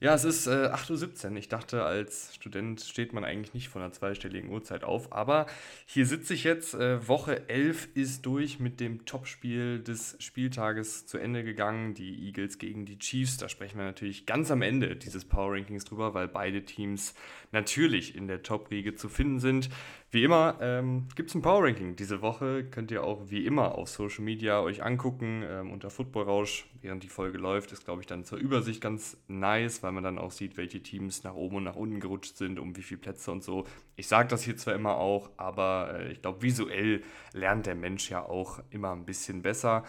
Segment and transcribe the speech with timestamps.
[0.00, 1.36] Ja, es ist äh, 8.17 Uhr.
[1.38, 5.12] Ich dachte, als Student steht man eigentlich nicht von einer zweistelligen Uhrzeit auf.
[5.12, 5.46] Aber
[5.86, 6.74] hier sitze ich jetzt.
[6.74, 11.94] Äh, Woche 11 ist durch mit dem Topspiel des Spieltages zu Ende gegangen.
[11.94, 13.38] Die Eagles gegen die Chiefs.
[13.38, 17.14] Da sprechen wir natürlich ganz am Ende dieses Power Rankings drüber, weil beide Teams
[17.50, 19.68] natürlich in der Top-Riege zu finden sind.
[20.10, 22.64] Wie immer ähm, gibt es ein Power Ranking diese Woche.
[22.64, 26.66] Könnt ihr auch wie immer auf Social Media euch angucken ähm, unter Football Rausch.
[26.80, 30.18] Während die Folge läuft, ist glaube ich dann zur Übersicht ganz nice, weil man dann
[30.18, 33.32] auch sieht, welche Teams nach oben und nach unten gerutscht sind, um wie viele Plätze
[33.32, 33.64] und so.
[33.96, 37.02] Ich sage das hier zwar immer auch, aber äh, ich glaube, visuell
[37.32, 39.84] lernt der Mensch ja auch immer ein bisschen besser.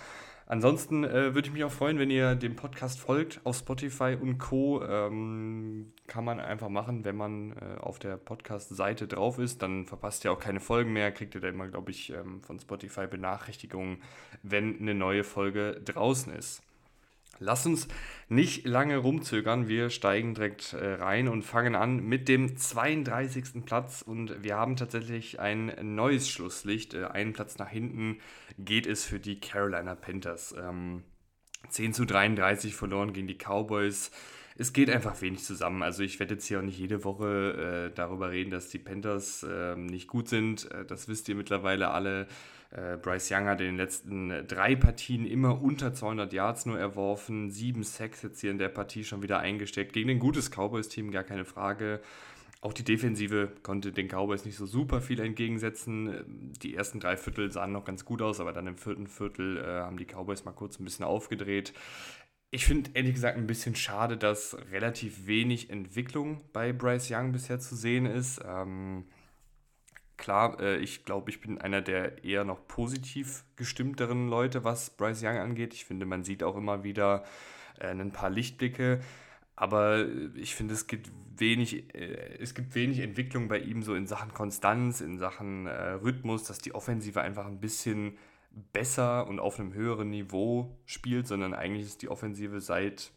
[0.52, 4.39] Ansonsten äh, würde ich mich auch freuen, wenn ihr dem Podcast folgt auf Spotify und
[4.39, 4.83] Co.
[4.83, 9.61] Ähm, kann man einfach machen, wenn man äh, auf der Podcast-Seite drauf ist.
[9.61, 11.11] Dann verpasst ihr auch keine Folgen mehr.
[11.11, 14.02] Kriegt ihr da immer, glaube ich, ähm, von Spotify Benachrichtigungen,
[14.41, 16.63] wenn eine neue Folge draußen ist.
[17.40, 17.88] Lass uns
[18.28, 19.68] nicht lange rumzögern.
[19.70, 23.66] Wir steigen direkt äh, rein und fangen an mit dem 32.
[23.66, 24.02] Platz.
[24.02, 26.94] Und wir haben tatsächlich ein neues Schlusslicht.
[26.94, 28.18] Äh, einen Platz nach hinten
[28.58, 30.54] geht es für die Carolina Panthers.
[30.62, 31.04] Ähm,
[31.70, 34.12] 10 zu 33 verloren gegen die Cowboys.
[34.58, 35.81] Es geht einfach wenig zusammen.
[35.81, 39.46] Also ich werde jetzt hier auch nicht jede Woche äh, darüber reden, dass die Panthers
[39.50, 40.68] ähm, nicht gut sind.
[40.88, 42.28] Das wisst ihr mittlerweile alle.
[42.72, 46.78] Äh, Bryce Young hat in den letzten äh, drei Partien immer unter 200 Yards nur
[46.78, 47.50] erworfen.
[47.50, 49.94] Sieben Sacks jetzt hier in der Partie schon wieder eingesteckt.
[49.94, 52.02] Gegen ein gutes Cowboys-Team, gar keine Frage.
[52.62, 56.52] Auch die Defensive konnte den Cowboys nicht so super viel entgegensetzen.
[56.62, 59.81] Die ersten drei Viertel sahen noch ganz gut aus, aber dann im vierten Viertel äh,
[59.81, 61.73] haben die Cowboys mal kurz ein bisschen aufgedreht.
[62.52, 67.59] Ich finde ehrlich gesagt ein bisschen schade, dass relativ wenig Entwicklung bei Bryce Young bisher
[67.59, 68.41] zu sehen ist.
[68.46, 69.06] Ähm,
[70.19, 75.24] klar, äh, ich glaube, ich bin einer der eher noch positiv gestimmteren Leute, was Bryce
[75.24, 75.74] Young angeht.
[75.74, 77.24] Ich finde, man sieht auch immer wieder
[77.80, 79.00] äh, ein paar Lichtblicke.
[79.56, 84.06] Aber ich finde, es gibt wenig, äh, es gibt wenig Entwicklung bei ihm so in
[84.07, 88.18] Sachen Konstanz, in Sachen äh, Rhythmus, dass die Offensive einfach ein bisschen
[88.51, 93.12] besser und auf einem höheren Niveau spielt, sondern eigentlich ist die Offensive seit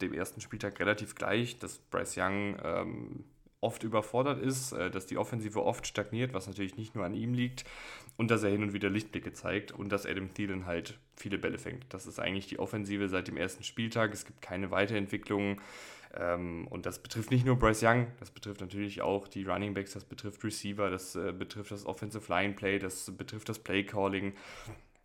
[0.00, 3.24] dem ersten Spieltag relativ gleich, dass Bryce Young ähm,
[3.60, 7.34] oft überfordert ist, äh, dass die Offensive oft stagniert, was natürlich nicht nur an ihm
[7.34, 7.64] liegt
[8.16, 11.58] und dass er hin und wieder Lichtblicke zeigt und dass Adam Thielen halt viele Bälle
[11.58, 11.84] fängt.
[11.92, 14.12] Das ist eigentlich die Offensive seit dem ersten Spieltag.
[14.12, 15.60] Es gibt keine Weiterentwicklung
[16.14, 19.92] ähm, und das betrifft nicht nur Bryce Young, das betrifft natürlich auch die Running Backs,
[19.92, 24.34] das betrifft Receiver, das äh, betrifft das Offensive Line Play, das betrifft das Play Calling.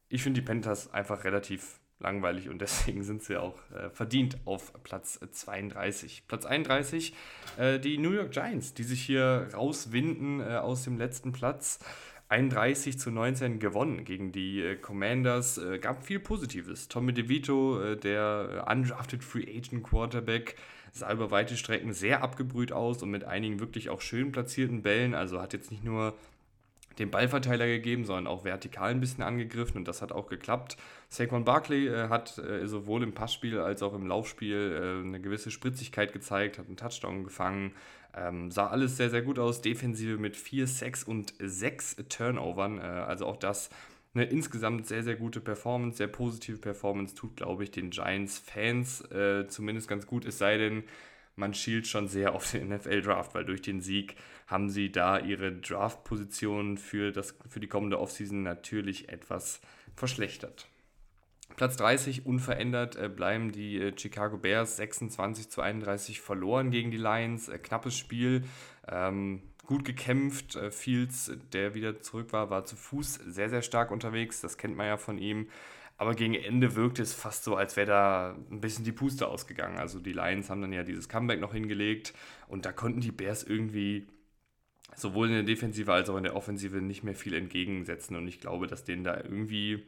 [0.07, 4.73] Ich finde die Panthers einfach relativ langweilig und deswegen sind sie auch äh, verdient auf
[4.83, 6.23] Platz 32.
[6.27, 7.13] Platz 31,
[7.57, 11.79] äh, die New York Giants, die sich hier rauswinden äh, aus dem letzten Platz.
[12.27, 15.57] 31 zu 19 gewonnen gegen die äh, Commanders.
[15.57, 16.87] Äh, gab viel Positives.
[16.87, 20.55] Tommy DeVito, äh, der undrafted Free Agent Quarterback,
[20.91, 25.13] sah über weite Strecken sehr abgebrüht aus und mit einigen wirklich auch schön platzierten Bällen.
[25.13, 26.15] Also hat jetzt nicht nur
[26.99, 30.77] den Ballverteiler gegeben, sondern auch vertikal ein bisschen angegriffen und das hat auch geklappt.
[31.09, 35.51] Saquon Barkley äh, hat äh, sowohl im Passspiel als auch im Laufspiel äh, eine gewisse
[35.51, 37.73] Spritzigkeit gezeigt, hat einen Touchdown gefangen,
[38.15, 39.61] ähm, sah alles sehr, sehr gut aus.
[39.61, 43.69] Defensive mit 4 6 und 6 Turnovern, äh, also auch das
[44.13, 49.47] eine insgesamt sehr, sehr gute Performance, sehr positive Performance, tut, glaube ich, den Giants-Fans äh,
[49.47, 50.83] zumindest ganz gut, es sei denn,
[51.35, 54.15] man schielt schon sehr auf den NFL-Draft, weil durch den Sieg
[54.47, 57.13] haben sie da ihre Draft-Position für,
[57.49, 59.61] für die kommende Offseason natürlich etwas
[59.95, 60.67] verschlechtert.
[61.55, 66.97] Platz 30 unverändert äh, bleiben die äh, Chicago Bears 26 zu 31 verloren gegen die
[66.97, 67.47] Lions.
[67.47, 68.43] Äh, knappes Spiel,
[68.89, 70.55] ähm, gut gekämpft.
[70.55, 74.41] Äh, Fields, der wieder zurück war, war zu Fuß sehr, sehr stark unterwegs.
[74.41, 75.47] Das kennt man ja von ihm.
[75.97, 79.77] Aber gegen Ende wirkte es fast so, als wäre da ein bisschen die Puste ausgegangen.
[79.77, 82.13] Also die Lions haben dann ja dieses Comeback noch hingelegt
[82.49, 84.05] und da konnten die Bears irgendwie
[84.95, 88.15] sowohl in der Defensive als auch in der Offensive nicht mehr viel entgegensetzen.
[88.15, 89.83] Und ich glaube, dass denen da irgendwie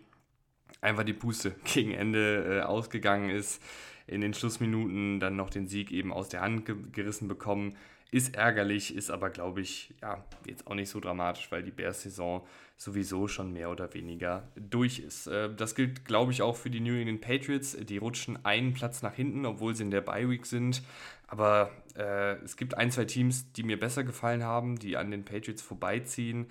[0.82, 3.62] einfach die Puste gegen Ende äh, ausgegangen ist.
[4.08, 7.76] In den Schlussminuten dann noch den Sieg eben aus der Hand ge gerissen bekommen.
[8.10, 12.46] Ist ärgerlich, ist aber, glaube ich, ja, jetzt auch nicht so dramatisch, weil die Bears-Saison
[12.78, 15.28] sowieso schon mehr oder weniger durch ist.
[15.28, 17.76] Äh, das gilt, glaube ich, auch für die New England Patriots.
[17.76, 20.84] Die rutschen einen Platz nach hinten, obwohl sie in der Bye-Week sind.
[21.28, 25.26] Aber äh, es gibt ein, zwei Teams, die mir besser gefallen haben, die an den
[25.26, 26.48] Patriots vorbeiziehen.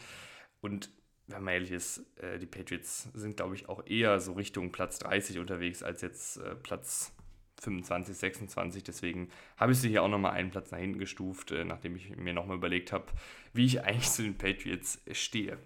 [0.60, 0.90] Und
[1.26, 4.98] wenn man ehrlich ist, äh, die Patriots sind, glaube ich, auch eher so Richtung Platz
[4.98, 7.15] 30 unterwegs als jetzt äh, Platz
[7.60, 8.84] 25, 26.
[8.84, 12.16] Deswegen habe ich sie hier auch nochmal einen Platz nach hinten gestuft, äh, nachdem ich
[12.16, 13.06] mir nochmal überlegt habe,
[13.52, 15.58] wie ich eigentlich zu den Patriots stehe.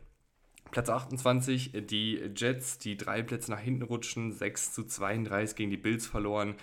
[0.71, 5.77] Platz 28, die Jets, die drei Plätze nach hinten rutschen, 6 zu 32 gegen die
[5.77, 6.55] Bills verloren.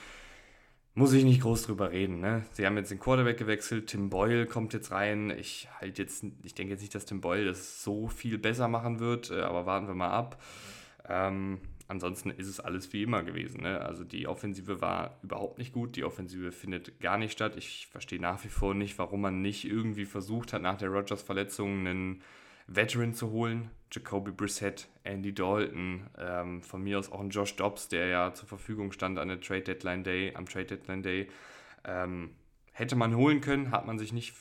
[0.93, 2.21] Muss ich nicht groß drüber reden.
[2.21, 2.43] Ne?
[2.53, 5.29] Sie haben jetzt den Quarterback gewechselt, Tim Boyle kommt jetzt rein.
[5.29, 8.99] Ich halt jetzt, ich denke jetzt nicht, dass Tim Boyle das so viel besser machen
[8.99, 10.41] wird, äh, aber warten wir mal ab.
[11.07, 13.61] Ähm, ansonsten ist es alles wie immer gewesen.
[13.61, 13.81] Ne?
[13.81, 17.55] Also die Offensive war überhaupt nicht gut, die Offensive findet gar nicht statt.
[17.57, 21.79] Ich verstehe nach wie vor nicht, warum man nicht irgendwie versucht hat, nach der Rogers-Verletzung
[21.79, 22.21] einen
[22.67, 23.71] Veteran zu holen.
[23.91, 28.47] Jacoby Brissett, Andy Dalton, ähm, von mir aus auch ein Josh Dobbs, der ja zur
[28.47, 31.29] Verfügung stand an der Trade Deadline Day, am Trade Deadline Day.
[31.85, 32.31] Ähm,
[32.73, 34.33] hätte man holen können, hat man sich nicht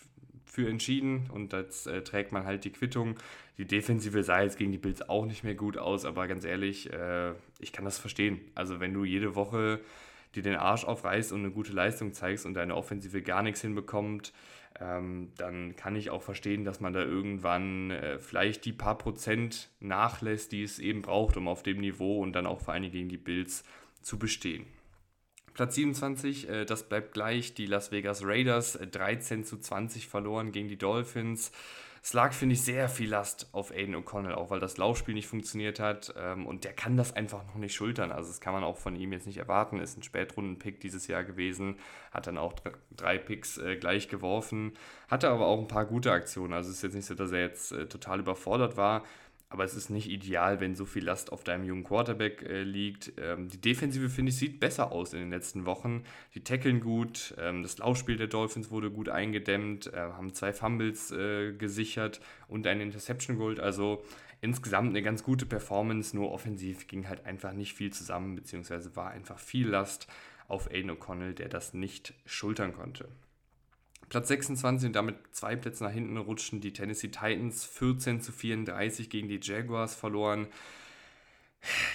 [0.56, 3.16] für entschieden und jetzt äh, trägt man halt die Quittung.
[3.58, 6.90] Die Defensive sah jetzt gegen die Bills auch nicht mehr gut aus, aber ganz ehrlich,
[6.90, 8.40] äh, ich kann das verstehen.
[8.54, 9.80] Also wenn du jede Woche
[10.34, 14.32] dir den Arsch aufreißt und eine gute Leistung zeigst und deine Offensive gar nichts hinbekommt,
[14.80, 19.68] ähm, dann kann ich auch verstehen, dass man da irgendwann äh, vielleicht die paar Prozent
[19.80, 23.10] nachlässt, die es eben braucht, um auf dem Niveau und dann auch vor allem gegen
[23.10, 23.62] die Bills
[24.00, 24.64] zu bestehen.
[25.56, 27.54] Platz 27, äh, das bleibt gleich.
[27.54, 31.50] Die Las Vegas Raiders äh, 13 zu 20 verloren gegen die Dolphins.
[32.02, 35.26] Es lag, finde ich, sehr viel Last auf Aiden O'Connell, auch weil das Laufspiel nicht
[35.26, 36.14] funktioniert hat.
[36.18, 38.12] Ähm, und der kann das einfach noch nicht schultern.
[38.12, 39.80] Also, das kann man auch von ihm jetzt nicht erwarten.
[39.80, 41.78] Ist ein Spätrunden-Pick dieses Jahr gewesen.
[42.12, 42.52] Hat dann auch
[42.94, 44.74] drei Picks äh, gleich geworfen.
[45.08, 46.52] Hatte aber auch ein paar gute Aktionen.
[46.52, 49.04] Also, es ist jetzt nicht so, dass er jetzt äh, total überfordert war.
[49.48, 53.12] Aber es ist nicht ideal, wenn so viel Last auf deinem jungen Quarterback äh, liegt.
[53.16, 56.02] Ähm, die Defensive, finde ich, sieht besser aus in den letzten Wochen.
[56.34, 57.34] Die tackeln gut.
[57.38, 59.92] Ähm, das Laufspiel der Dolphins wurde gut eingedämmt.
[59.92, 63.60] Äh, haben zwei Fumbles äh, gesichert und eine Interception geholt.
[63.60, 64.02] Also
[64.40, 66.16] insgesamt eine ganz gute Performance.
[66.16, 70.08] Nur offensiv ging halt einfach nicht viel zusammen, beziehungsweise war einfach viel Last
[70.48, 73.08] auf Aiden O'Connell, der das nicht schultern konnte.
[74.08, 79.10] Platz 26 und damit zwei Plätze nach hinten rutschen die Tennessee Titans 14 zu 34
[79.10, 80.46] gegen die Jaguars verloren.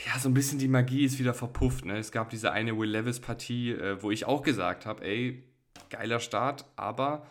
[0.05, 1.85] Ja, so ein bisschen die Magie ist wieder verpufft.
[1.85, 1.97] Ne?
[1.97, 5.43] Es gab diese eine Will Levis-Partie, äh, wo ich auch gesagt habe, ey,
[5.89, 7.25] geiler Start, aber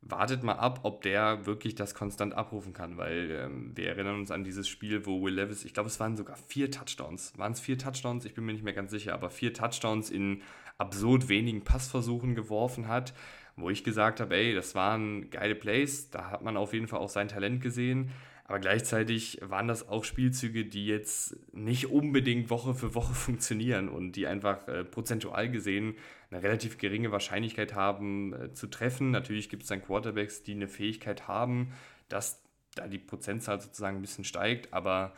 [0.00, 4.30] wartet mal ab, ob der wirklich das konstant abrufen kann, weil ähm, wir erinnern uns
[4.30, 7.36] an dieses Spiel, wo Will Levis, ich glaube, es waren sogar vier Touchdowns.
[7.36, 8.24] Waren es vier Touchdowns?
[8.24, 10.42] Ich bin mir nicht mehr ganz sicher, aber vier Touchdowns in
[10.76, 13.12] absurd wenigen Passversuchen geworfen hat
[13.60, 17.00] wo ich gesagt habe, ey, das waren geile Plays, da hat man auf jeden Fall
[17.00, 18.10] auch sein Talent gesehen.
[18.44, 24.12] Aber gleichzeitig waren das auch Spielzüge, die jetzt nicht unbedingt Woche für Woche funktionieren und
[24.12, 25.96] die einfach äh, prozentual gesehen
[26.30, 29.10] eine relativ geringe Wahrscheinlichkeit haben äh, zu treffen.
[29.10, 31.72] Natürlich gibt es dann Quarterbacks, die eine Fähigkeit haben,
[32.08, 32.42] dass
[32.74, 35.12] da die Prozentzahl sozusagen ein bisschen steigt, aber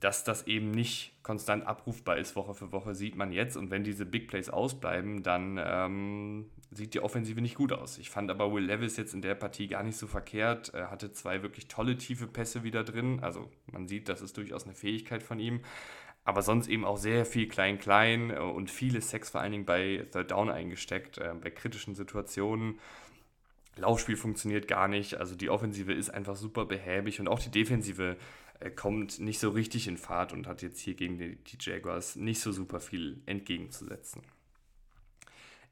[0.00, 3.56] dass das eben nicht konstant abrufbar ist Woche für Woche, sieht man jetzt.
[3.56, 7.98] Und wenn diese Big Plays ausbleiben, dann ähm, sieht die Offensive nicht gut aus.
[7.98, 10.72] Ich fand aber Will Levis jetzt in der Partie gar nicht so verkehrt.
[10.74, 13.20] Er hatte zwei wirklich tolle tiefe Pässe wieder drin.
[13.22, 15.60] Also man sieht, das ist durchaus eine Fähigkeit von ihm.
[16.24, 20.06] Aber sonst eben auch sehr viel Klein-Klein äh, und viele Sex vor allen Dingen bei
[20.10, 22.80] Third Down eingesteckt, äh, bei kritischen Situationen.
[23.76, 25.16] Laufspiel funktioniert gar nicht.
[25.16, 28.16] Also die Offensive ist einfach super behäbig und auch die Defensive
[28.64, 32.16] äh, kommt nicht so richtig in Fahrt und hat jetzt hier gegen die, die Jaguars
[32.16, 34.22] nicht so super viel entgegenzusetzen.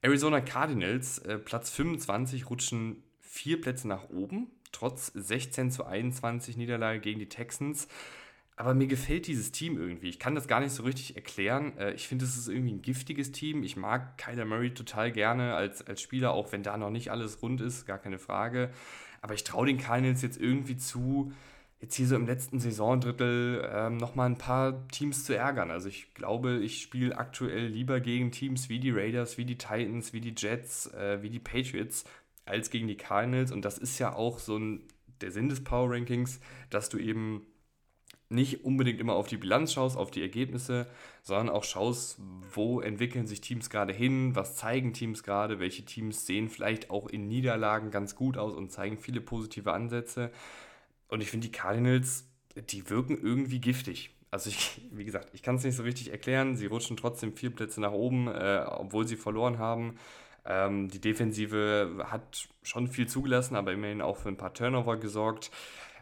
[0.03, 7.01] Arizona Cardinals, äh, Platz 25, rutschen vier Plätze nach oben, trotz 16 zu 21 Niederlage
[7.01, 7.89] gegen die Texans.
[8.57, 10.11] Aber mir gefällt dieses Team irgendwie.
[10.11, 11.77] Ich kann das gar nicht so richtig erklären.
[11.79, 13.63] Äh, ich finde, es ist irgendwie ein giftiges Team.
[13.63, 17.41] Ich mag Kyler Murray total gerne als, als Spieler, auch wenn da noch nicht alles
[17.41, 18.71] rund ist, gar keine Frage.
[19.23, 21.33] Aber ich traue den Cardinals jetzt irgendwie zu,
[21.83, 25.73] jetzt hier so im letzten Saisondrittel ähm, nochmal ein paar Teams zu ärgern.
[25.73, 30.13] Also ich glaube, ich spiele aktuell lieber gegen Teams wie die Raiders, wie die Titans,
[30.13, 32.05] wie die Jets, äh, wie die Patriots,
[32.47, 33.51] als gegen die Cardinals.
[33.51, 34.85] Und das ist ja auch so ein,
[35.21, 37.47] der Sinn des Power Rankings, dass du eben
[38.29, 40.87] nicht unbedingt immer auf die Bilanz schaust, auf die Ergebnisse,
[41.23, 42.19] sondern auch schaust,
[42.55, 47.09] wo entwickeln sich Teams gerade hin, was zeigen Teams gerade, welche Teams sehen vielleicht auch
[47.09, 50.31] in Niederlagen ganz gut aus und zeigen viele positive Ansätze.
[51.13, 52.25] Und ich finde, die Cardinals,
[52.57, 54.17] die wirken irgendwie giftig.
[54.31, 56.57] Also ich, wie gesagt, ich kann es nicht so richtig erklären.
[56.57, 59.99] Sie rutschen trotzdem vier Plätze nach oben, äh, obwohl sie verloren haben.
[60.47, 65.51] Ähm, die Defensive hat schon viel zugelassen, aber immerhin auch für ein paar Turnover gesorgt.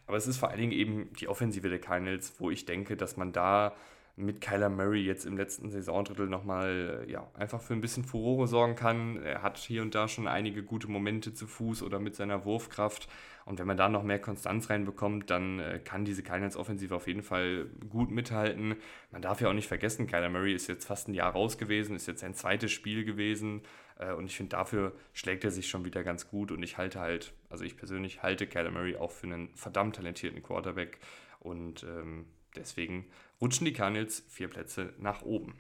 [0.07, 3.17] Aber es ist vor allen Dingen eben die Offensive der Cardinals, wo ich denke, dass
[3.17, 3.75] man da
[4.15, 8.77] mit Kyler Murray jetzt im letzten Saisondrittel nochmal ja, einfach für ein bisschen Furore sorgen
[8.77, 9.21] kann.
[9.25, 13.09] Er hat hier und da schon einige gute Momente zu Fuß oder mit seiner Wurfkraft.
[13.45, 17.23] Und wenn man da noch mehr Konstanz reinbekommt, dann äh, kann diese Cardinals-Offensive auf jeden
[17.23, 18.77] Fall gut mithalten.
[19.11, 21.97] Man darf ja auch nicht vergessen, Kyler Murray ist jetzt fast ein Jahr raus gewesen,
[21.97, 23.63] ist jetzt sein zweites Spiel gewesen.
[23.99, 26.53] Äh, und ich finde, dafür schlägt er sich schon wieder ganz gut.
[26.53, 30.43] Und ich halte halt, also ich persönlich halte Kyler Murray auch für einen verdammt talentierten
[30.43, 30.99] Quarterback.
[31.39, 33.07] Und ähm, deswegen
[33.41, 35.55] rutschen die Cardinals vier Plätze nach oben.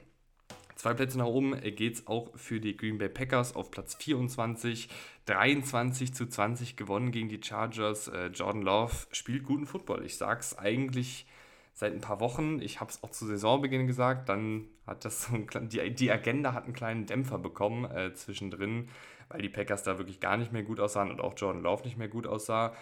[0.80, 4.88] Zwei Plätze nach oben geht es auch für die Green Bay Packers auf Platz 24.
[5.26, 8.08] 23 zu 20 gewonnen gegen die Chargers.
[8.08, 10.06] Äh, Jordan Love spielt guten Football.
[10.06, 11.26] Ich sage es eigentlich
[11.74, 12.62] seit ein paar Wochen.
[12.62, 14.30] Ich habe es auch zu Saisonbeginn gesagt.
[14.30, 18.88] Dann hat das so ein, die, die Agenda hat einen kleinen Dämpfer bekommen äh, zwischendrin,
[19.28, 21.98] weil die Packers da wirklich gar nicht mehr gut aussahen und auch Jordan Love nicht
[21.98, 22.72] mehr gut aussah.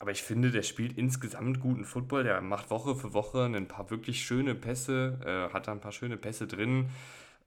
[0.00, 2.24] Aber ich finde, der spielt insgesamt guten Football.
[2.24, 5.92] Der macht Woche für Woche ein paar wirklich schöne Pässe, äh, hat da ein paar
[5.92, 6.90] schöne Pässe drin.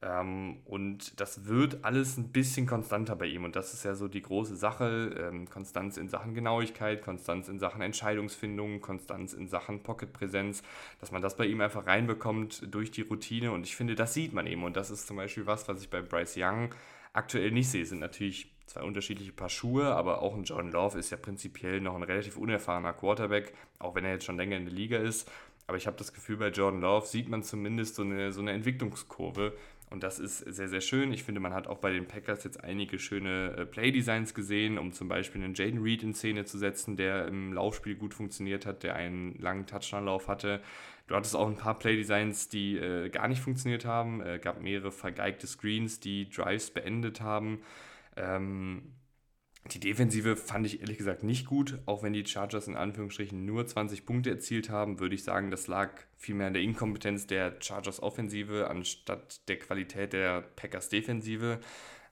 [0.01, 3.44] Ähm, und das wird alles ein bisschen konstanter bei ihm.
[3.44, 5.15] Und das ist ja so die große Sache.
[5.20, 10.63] Ähm, Konstanz in Sachen Genauigkeit, Konstanz in Sachen Entscheidungsfindung, Konstanz in Sachen Pocket-Präsenz,
[11.01, 13.51] dass man das bei ihm einfach reinbekommt durch die Routine.
[13.51, 14.63] Und ich finde, das sieht man eben.
[14.63, 16.74] Und das ist zum Beispiel was, was ich bei Bryce Young
[17.12, 17.84] aktuell nicht sehe.
[17.84, 21.82] Es sind natürlich zwei unterschiedliche Paar Schuhe, aber auch ein John Love ist ja prinzipiell
[21.82, 25.29] noch ein relativ unerfahrener Quarterback, auch wenn er jetzt schon länger in der Liga ist.
[25.70, 28.53] Aber ich habe das Gefühl, bei Jordan Love sieht man zumindest so eine, so eine
[28.53, 29.53] Entwicklungskurve,
[29.89, 31.12] und das ist sehr, sehr schön.
[31.12, 34.93] Ich finde, man hat auch bei den Packers jetzt einige schöne äh, Playdesigns gesehen, um
[34.93, 38.84] zum Beispiel einen Jaden Reed in Szene zu setzen, der im Laufspiel gut funktioniert hat,
[38.84, 40.62] der einen langen Touchdown-Lauf hatte.
[41.08, 44.22] Du hattest auch ein paar Playdesigns, die äh, gar nicht funktioniert haben.
[44.22, 47.63] Es äh, gab mehrere vergeigte Screens, die Drives beendet haben.
[48.15, 48.93] Ähm,
[49.68, 53.68] die Defensive fand ich ehrlich gesagt nicht gut, auch wenn die Chargers in Anführungsstrichen nur
[53.68, 58.01] 20 Punkte erzielt haben, würde ich sagen, das lag vielmehr an der Inkompetenz der Chargers
[58.01, 61.60] Offensive anstatt der Qualität der Packers Defensive.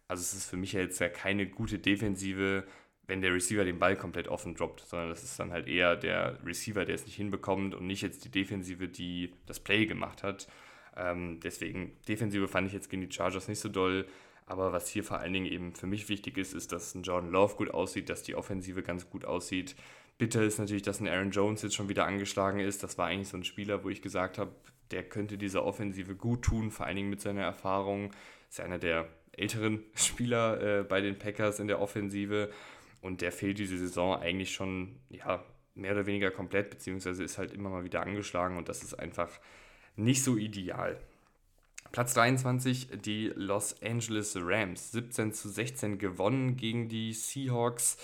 [0.08, 2.66] Also es ist für mich jetzt ja keine gute Defensive,
[3.08, 6.38] wenn der Receiver den Ball komplett offen droppt, sondern das ist dann halt eher der
[6.46, 10.48] Receiver, der es nicht hinbekommt und nicht jetzt die Defensive, die das Play gemacht hat.
[10.96, 14.06] Ähm, deswegen, Defensive fand ich jetzt gegen die Chargers nicht so doll.
[14.48, 17.30] Aber was hier vor allen Dingen eben für mich wichtig ist, ist, dass ein Jordan
[17.30, 19.75] Love gut aussieht, dass die Offensive ganz gut aussieht.
[20.18, 22.82] Bitter ist natürlich, dass ein Aaron Jones jetzt schon wieder angeschlagen ist.
[22.82, 24.56] Das war eigentlich so ein Spieler, wo ich gesagt habe,
[24.92, 28.12] der könnte dieser Offensive gut tun, vor allen Dingen mit seiner Erfahrung.
[28.50, 32.50] Ist einer der älteren Spieler äh, bei den Packers in der Offensive
[33.01, 35.44] und der fehlt diese Saison eigentlich schon ja,
[35.75, 39.30] mehr oder weniger komplett, beziehungsweise ist halt immer mal wieder angeschlagen und das ist einfach
[39.98, 40.98] nicht so ideal.
[41.91, 44.91] Platz 23, die Los Angeles Rams.
[44.91, 47.98] 17 zu 16 gewonnen gegen die Seahawks.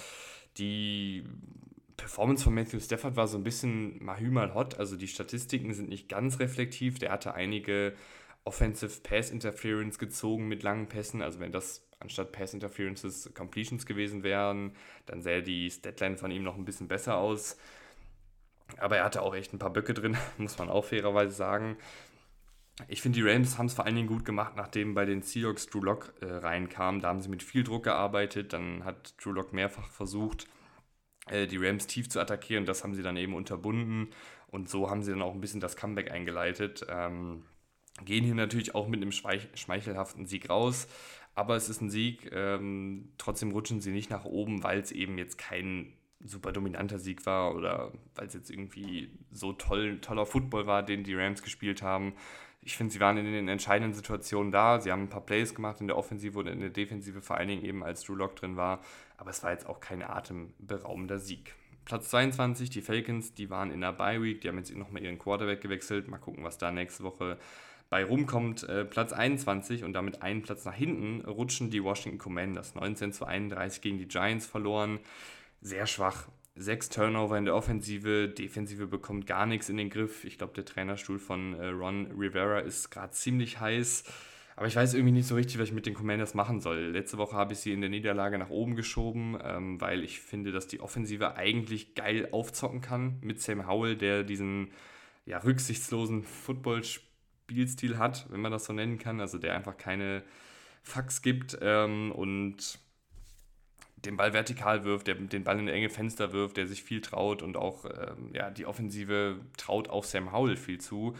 [0.58, 1.24] Die
[1.98, 4.80] Performance von Matthew Stafford war so ein bisschen mal mal hot.
[4.80, 7.00] Also die Statistiken sind nicht ganz reflektiv.
[7.00, 7.94] Der hatte einige
[8.46, 11.22] Offensive Pass Interference gezogen mit langen Pässen.
[11.22, 14.76] Also wenn das anstatt Pass Interferences Completions gewesen wären,
[15.06, 17.58] dann sähe die Statline von ihm noch ein bisschen besser aus.
[18.78, 21.78] Aber er hatte auch echt ein paar Böcke drin, muss man auch fairerweise sagen.
[22.88, 25.68] Ich finde, die Rams haben es vor allen Dingen gut gemacht, nachdem bei den Seahawks
[25.68, 27.02] Drew Lock äh, reinkam.
[27.02, 28.54] Da haben sie mit viel Druck gearbeitet.
[28.54, 30.48] Dann hat Drew Lock mehrfach versucht,
[31.28, 32.66] äh, die Rams tief zu attackieren.
[32.66, 34.10] Das haben sie dann eben unterbunden.
[34.48, 36.86] Und so haben sie dann auch ein bisschen das Comeback eingeleitet.
[36.90, 37.44] Ähm,
[38.04, 40.88] gehen hier natürlich auch mit einem schmeichelhaften Sieg raus.
[41.36, 42.32] Aber es ist ein Sieg.
[42.32, 45.94] Ähm, trotzdem rutschen sie nicht nach oben, weil es eben jetzt kein
[46.26, 51.04] super dominanter Sieg war oder weil es jetzt irgendwie so toll, toller Football war, den
[51.04, 52.14] die Rams gespielt haben,
[52.66, 54.80] ich finde, sie waren in den entscheidenden Situationen da.
[54.80, 57.48] Sie haben ein paar Plays gemacht in der Offensive oder in der Defensive, vor allen
[57.50, 58.80] Dingen eben als Drew Lock drin war.
[59.18, 61.56] Aber es war jetzt auch kein atemberaubender Sieg.
[61.86, 64.42] Platz 22, die Falcons, die waren in der Bye Week.
[64.42, 66.08] Die haben jetzt nochmal ihren Quarterback gewechselt.
[66.08, 67.38] Mal gucken, was da nächste Woche
[67.90, 68.64] bei rumkommt.
[68.64, 72.76] Äh, Platz 21 und damit einen Platz nach hinten rutschen die Washington Commanders.
[72.76, 75.00] 19 zu 31 gegen die Giants verloren.
[75.62, 80.24] Sehr schwach sechs Turnover in der Offensive, Defensive bekommt gar nichts in den Griff.
[80.24, 84.04] Ich glaube, der Trainerstuhl von äh, Ron Rivera ist gerade ziemlich heiß.
[84.56, 86.78] Aber ich weiß irgendwie nicht so richtig, was ich mit den Commanders machen soll.
[86.92, 90.52] Letzte Woche habe ich sie in der Niederlage nach oben geschoben, ähm, weil ich finde,
[90.52, 94.72] dass die Offensive eigentlich geil aufzocken kann mit Sam Howell, der diesen
[95.26, 99.22] ja, rücksichtslosen Football-Spielstil hat, wenn man das so nennen kann.
[99.22, 100.22] Also der einfach keine
[100.84, 102.78] Fax gibt ähm, und
[104.06, 107.42] den Ball vertikal wirft, der den Ball in enge Fenster wirft, der sich viel traut
[107.42, 111.16] und auch ähm, ja, die Offensive traut auch Sam Howell viel zu.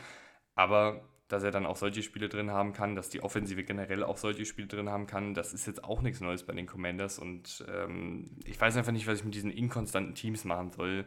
[0.56, 1.02] Aber
[1.34, 4.46] dass er dann auch solche Spiele drin haben kann, dass die Offensive generell auch solche
[4.46, 7.18] Spiele drin haben kann, das ist jetzt auch nichts Neues bei den Commanders.
[7.18, 11.06] Und ähm, ich weiß einfach nicht, was ich mit diesen inkonstanten Teams machen soll,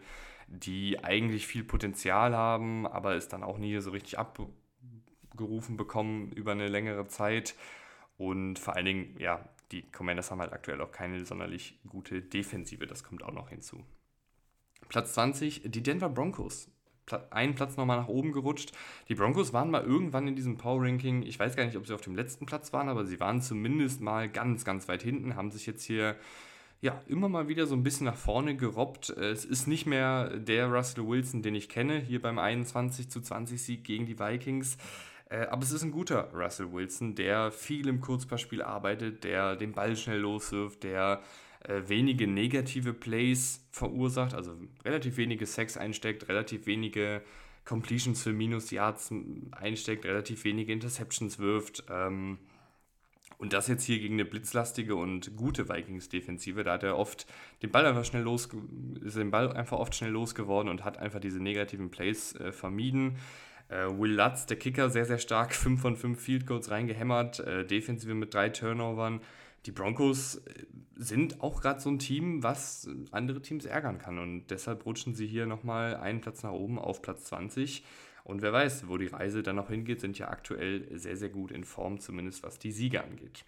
[0.48, 6.52] die eigentlich viel Potenzial haben, aber es dann auch nie so richtig abgerufen bekommen über
[6.52, 7.54] eine längere Zeit.
[8.16, 12.86] Und vor allen Dingen, ja, die Commanders haben halt aktuell auch keine sonderlich gute Defensive,
[12.86, 13.84] das kommt auch noch hinzu.
[14.88, 16.70] Platz 20, die Denver Broncos.
[17.30, 18.72] Einen Platz nochmal nach oben gerutscht.
[19.08, 21.94] Die Broncos waren mal irgendwann in diesem Power Ranking, ich weiß gar nicht, ob sie
[21.94, 25.52] auf dem letzten Platz waren, aber sie waren zumindest mal ganz, ganz weit hinten, haben
[25.52, 26.16] sich jetzt hier
[26.80, 29.10] ja, immer mal wieder so ein bisschen nach vorne gerobbt.
[29.10, 33.62] Es ist nicht mehr der Russell Wilson, den ich kenne, hier beim 21 zu 20
[33.62, 34.76] Sieg gegen die Vikings.
[35.28, 39.72] Äh, aber es ist ein guter Russell Wilson, der viel im Kurzpassspiel arbeitet, der den
[39.72, 41.22] Ball schnell loswirft, der
[41.60, 44.52] äh, wenige negative Plays verursacht, also
[44.84, 47.22] relativ wenige Sex einsteckt, relativ wenige
[47.64, 49.12] Completions für Minus Yards
[49.50, 51.84] einsteckt, relativ wenige Interceptions wirft.
[51.90, 52.38] Ähm,
[53.38, 57.26] und das jetzt hier gegen eine blitzlastige und gute Vikings-Defensive, da hat er oft
[57.62, 58.48] den Ball einfach schnell los,
[59.02, 63.18] ist den Ball einfach oft schnell losgeworden und hat einfach diese negativen Plays äh, vermieden.
[63.68, 67.66] Äh, Will Lutz, der Kicker, sehr, sehr stark, 5 von 5 Field Goals reingehämmert, äh,
[67.66, 69.20] Defensive mit drei Turnovern.
[69.66, 74.46] Die Broncos äh, sind auch gerade so ein Team, was andere Teams ärgern kann und
[74.48, 77.84] deshalb rutschen sie hier nochmal einen Platz nach oben auf Platz 20.
[78.24, 81.52] Und wer weiß, wo die Reise dann noch hingeht, sind ja aktuell sehr, sehr gut
[81.52, 83.44] in Form, zumindest was die Siege angeht.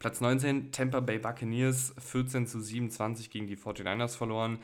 [0.00, 4.58] Platz 19, Tampa Bay Buccaneers, 14 zu 27 gegen die 49ers verloren.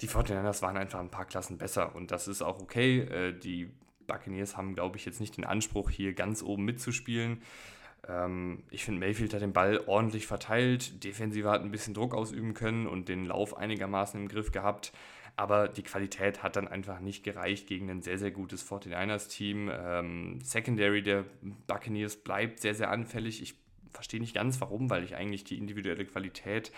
[0.00, 3.34] Die 49ers waren einfach ein paar Klassen besser und das ist auch okay.
[3.42, 3.70] Die
[4.12, 7.42] Buccaneers haben, glaube ich, jetzt nicht den Anspruch, hier ganz oben mitzuspielen.
[8.06, 11.02] Ähm, ich finde, Mayfield hat den Ball ordentlich verteilt.
[11.04, 14.92] Defensive hat ein bisschen Druck ausüben können und den Lauf einigermaßen im Griff gehabt.
[15.34, 19.70] Aber die Qualität hat dann einfach nicht gereicht gegen ein sehr, sehr gutes 49ers-Team.
[19.72, 21.24] Ähm, Secondary der
[21.66, 23.40] Buccaneers bleibt sehr, sehr anfällig.
[23.40, 23.54] Ich
[23.92, 26.70] verstehe nicht ganz warum, weil ich eigentlich die individuelle Qualität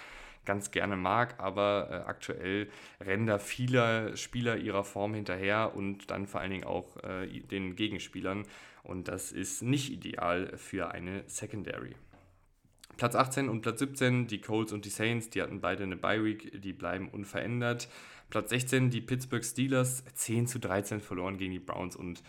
[0.45, 2.69] ganz gerne mag, aber äh, aktuell
[3.01, 7.77] rennen da viele Spieler ihrer Form hinterher und dann vor allen Dingen auch äh, den
[7.77, 8.47] Gegenspielern
[8.83, 11.95] und das ist nicht ideal für eine Secondary.
[12.97, 16.25] Platz 18 und Platz 17, die Colts und die Saints, die hatten beide eine Bye
[16.25, 17.89] Week, die bleiben unverändert.
[18.31, 22.23] Platz 16, die Pittsburgh Steelers, 10 zu 13 verloren gegen die Browns und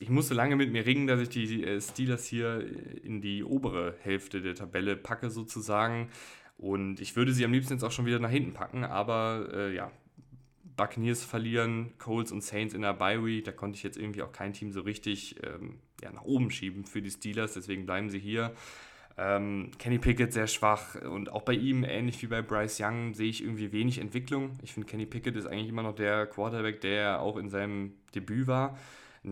[0.00, 2.64] ich musste lange mit mir ringen, dass ich die äh, Steelers hier
[3.02, 6.10] in die obere Hälfte der Tabelle packe sozusagen.
[6.58, 9.74] Und ich würde sie am liebsten jetzt auch schon wieder nach hinten packen, aber äh,
[9.74, 9.92] ja,
[10.76, 14.32] Buccaneers verlieren, Colts und Saints in der Bye Week, da konnte ich jetzt irgendwie auch
[14.32, 18.18] kein Team so richtig ähm, ja, nach oben schieben für die Steelers, deswegen bleiben sie
[18.18, 18.52] hier.
[19.16, 23.28] Ähm, Kenny Pickett sehr schwach und auch bei ihm, ähnlich wie bei Bryce Young, sehe
[23.28, 24.58] ich irgendwie wenig Entwicklung.
[24.62, 28.46] Ich finde, Kenny Pickett ist eigentlich immer noch der Quarterback, der auch in seinem Debüt
[28.46, 28.78] war.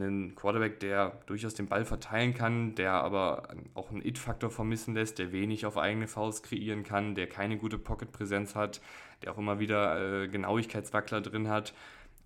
[0.02, 5.18] Ein Quarterback, der durchaus den Ball verteilen kann, der aber auch einen It-Faktor vermissen lässt,
[5.18, 8.80] der wenig auf eigene Faust kreieren kann, der keine gute Pocket-Präsenz hat,
[9.22, 11.74] der auch immer wieder äh, Genauigkeitswackler drin hat.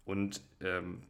[0.05, 1.03] Und ähm,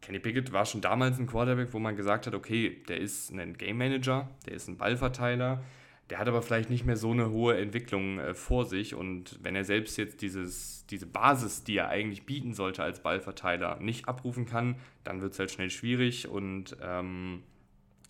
[0.00, 3.56] Kenny Pickett war schon damals ein Quarterback, wo man gesagt hat, okay, der ist ein
[3.56, 5.62] Game Manager, der ist ein Ballverteiler,
[6.10, 8.94] der hat aber vielleicht nicht mehr so eine hohe Entwicklung äh, vor sich.
[8.94, 13.80] Und wenn er selbst jetzt dieses, diese Basis, die er eigentlich bieten sollte als Ballverteiler,
[13.80, 16.28] nicht abrufen kann, dann wird es halt schnell schwierig.
[16.28, 17.42] Und ähm,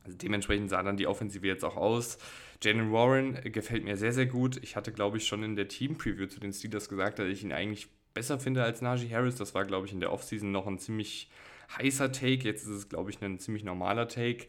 [0.04, 2.18] also dementsprechend sah dann die Offensive jetzt auch aus.
[2.62, 4.58] Jalen Warren gefällt mir sehr, sehr gut.
[4.62, 7.52] Ich hatte, glaube ich, schon in der Team-Preview zu den Steelers gesagt, dass ich ihn
[7.52, 9.36] eigentlich besser finde als Najee Harris.
[9.36, 11.30] Das war, glaube ich, in der Offseason noch ein ziemlich
[11.76, 12.44] heißer Take.
[12.44, 14.46] Jetzt ist es, glaube ich, ein ziemlich normaler Take.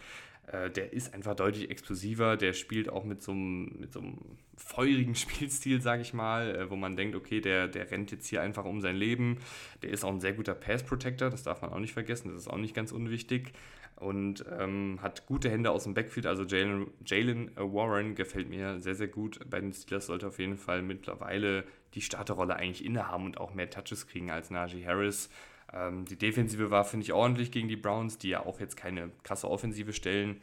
[0.52, 4.18] Äh, der ist einfach deutlich explosiver, der spielt auch mit so einem, mit so einem
[4.58, 8.42] feurigen Spielstil, sage ich mal, äh, wo man denkt, okay, der, der rennt jetzt hier
[8.42, 9.40] einfach um sein Leben.
[9.82, 12.48] Der ist auch ein sehr guter Pass-Protector, das darf man auch nicht vergessen, das ist
[12.48, 13.54] auch nicht ganz unwichtig.
[13.98, 18.94] Und ähm, hat gute Hände aus dem Backfield, also Jalen, Jalen Warren gefällt mir sehr,
[18.94, 19.40] sehr gut.
[19.50, 23.70] Bei den Steelers sollte auf jeden Fall mittlerweile die Starterrolle eigentlich innehaben und auch mehr
[23.70, 25.30] Touches kriegen als Najee Harris.
[25.76, 29.12] Ähm, die Defensive war, finde ich, ordentlich gegen die Browns, die ja auch jetzt keine
[29.24, 30.42] krasse Offensive stellen.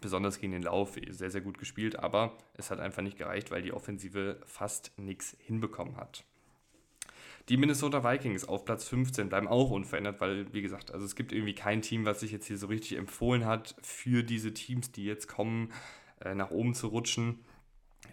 [0.00, 3.62] Besonders gegen den Lauf sehr, sehr gut gespielt, aber es hat einfach nicht gereicht, weil
[3.62, 6.24] die Offensive fast nichts hinbekommen hat.
[7.48, 11.32] Die Minnesota Vikings auf Platz 15 bleiben auch unverändert, weil, wie gesagt, also es gibt
[11.32, 15.06] irgendwie kein Team, was sich jetzt hier so richtig empfohlen hat, für diese Teams, die
[15.06, 15.72] jetzt kommen,
[16.20, 17.38] äh, nach oben zu rutschen.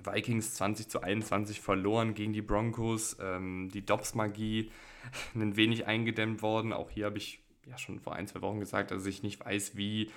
[0.04, 3.18] Vikings 20 zu 21 verloren gegen die Broncos.
[3.22, 4.72] Ähm, die Dobbs-Magie
[5.36, 6.74] ein wenig eingedämmt worden.
[6.74, 9.76] Auch hier habe ich ja schon vor ein, zwei Wochen gesagt, dass ich nicht weiß,
[9.76, 10.12] wie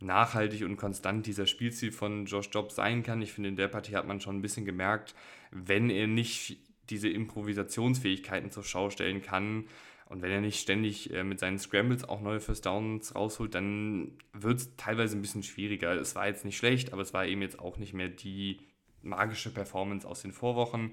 [0.00, 3.22] nachhaltig und konstant dieser Spielstil von Josh Dobbs sein kann.
[3.22, 5.14] Ich finde, in der Partie hat man schon ein bisschen gemerkt,
[5.50, 6.58] wenn er nicht
[6.90, 9.66] diese Improvisationsfähigkeiten zur Schau stellen kann
[10.06, 14.12] und wenn er nicht ständig äh, mit seinen Scrambles auch neue First Downs rausholt, dann
[14.34, 15.94] wird es teilweise ein bisschen schwieriger.
[15.94, 18.58] Es war jetzt nicht schlecht, aber es war eben jetzt auch nicht mehr die
[19.02, 20.92] magische Performance aus den Vorwochen.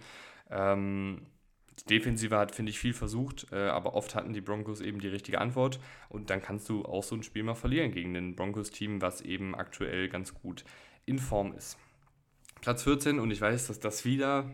[0.49, 1.21] Ähm,
[1.79, 5.07] die Defensive hat, finde ich, viel versucht, äh, aber oft hatten die Broncos eben die
[5.07, 9.01] richtige Antwort und dann kannst du auch so ein Spiel mal verlieren gegen ein Broncos-Team,
[9.01, 10.65] was eben aktuell ganz gut
[11.05, 11.77] in Form ist.
[12.61, 14.49] Platz 14 und ich weiß, dass das wieder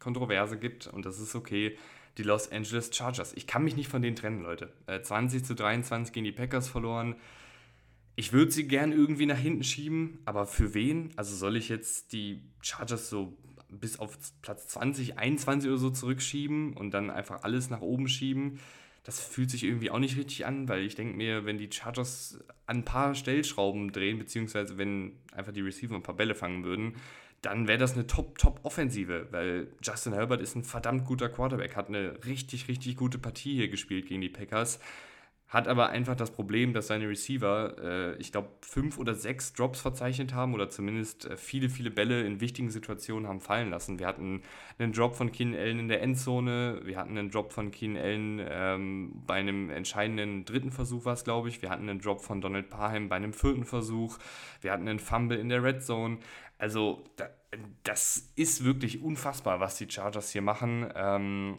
[0.00, 1.76] Kontroverse gibt und das ist okay.
[2.16, 3.32] Die Los Angeles Chargers.
[3.34, 4.72] Ich kann mich nicht von denen trennen, Leute.
[4.86, 7.14] Äh, 20 zu 23 gegen die Packers verloren.
[8.18, 11.10] Ich würde sie gern irgendwie nach hinten schieben, aber für wen?
[11.14, 13.38] Also soll ich jetzt die Chargers so
[13.70, 18.58] bis auf Platz 20, 21 oder so zurückschieben und dann einfach alles nach oben schieben.
[19.04, 22.40] Das fühlt sich irgendwie auch nicht richtig an, weil ich denke mir, wenn die Chargers
[22.66, 26.96] an ein paar Stellschrauben drehen, beziehungsweise wenn einfach die Receiver ein paar Bälle fangen würden,
[27.40, 32.18] dann wäre das eine Top-Top-Offensive, weil Justin Herbert ist ein verdammt guter Quarterback, hat eine
[32.24, 34.80] richtig, richtig gute Partie hier gespielt gegen die Packers.
[35.48, 39.80] Hat aber einfach das Problem, dass seine Receiver, äh, ich glaube, fünf oder sechs Drops
[39.80, 43.98] verzeichnet haben oder zumindest äh, viele, viele Bälle in wichtigen Situationen haben fallen lassen.
[43.98, 44.42] Wir hatten
[44.78, 48.46] einen Drop von Keenan Allen in der Endzone, wir hatten einen Drop von Keenan Allen
[48.46, 51.62] ähm, bei einem entscheidenden dritten Versuch, war es, glaube ich.
[51.62, 54.18] Wir hatten einen Drop von Donald Parham bei einem vierten Versuch.
[54.60, 56.18] Wir hatten einen Fumble in der Red Zone.
[56.58, 57.30] Also, da,
[57.84, 60.92] das ist wirklich unfassbar, was die Chargers hier machen.
[60.94, 61.56] Ähm,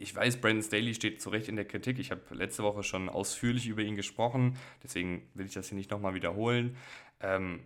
[0.00, 1.98] ich weiß, Brandon Staley steht zu Recht in der Kritik.
[1.98, 5.90] Ich habe letzte Woche schon ausführlich über ihn gesprochen, deswegen will ich das hier nicht
[5.90, 6.76] nochmal wiederholen.
[7.20, 7.60] Ähm,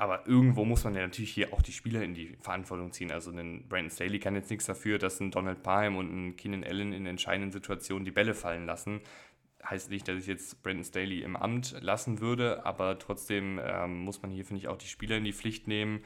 [0.00, 3.10] aber irgendwo muss man ja natürlich hier auch die Spieler in die Verantwortung ziehen.
[3.10, 6.62] Also ein Brandon Staley kann jetzt nichts dafür, dass ein Donald Parham und ein Keenan
[6.62, 9.00] Allen in entscheidenden Situationen die Bälle fallen lassen.
[9.64, 14.22] Heißt nicht, dass ich jetzt Brandon Staley im Amt lassen würde, aber trotzdem ähm, muss
[14.22, 16.04] man hier, finde ich, auch die Spieler in die Pflicht nehmen.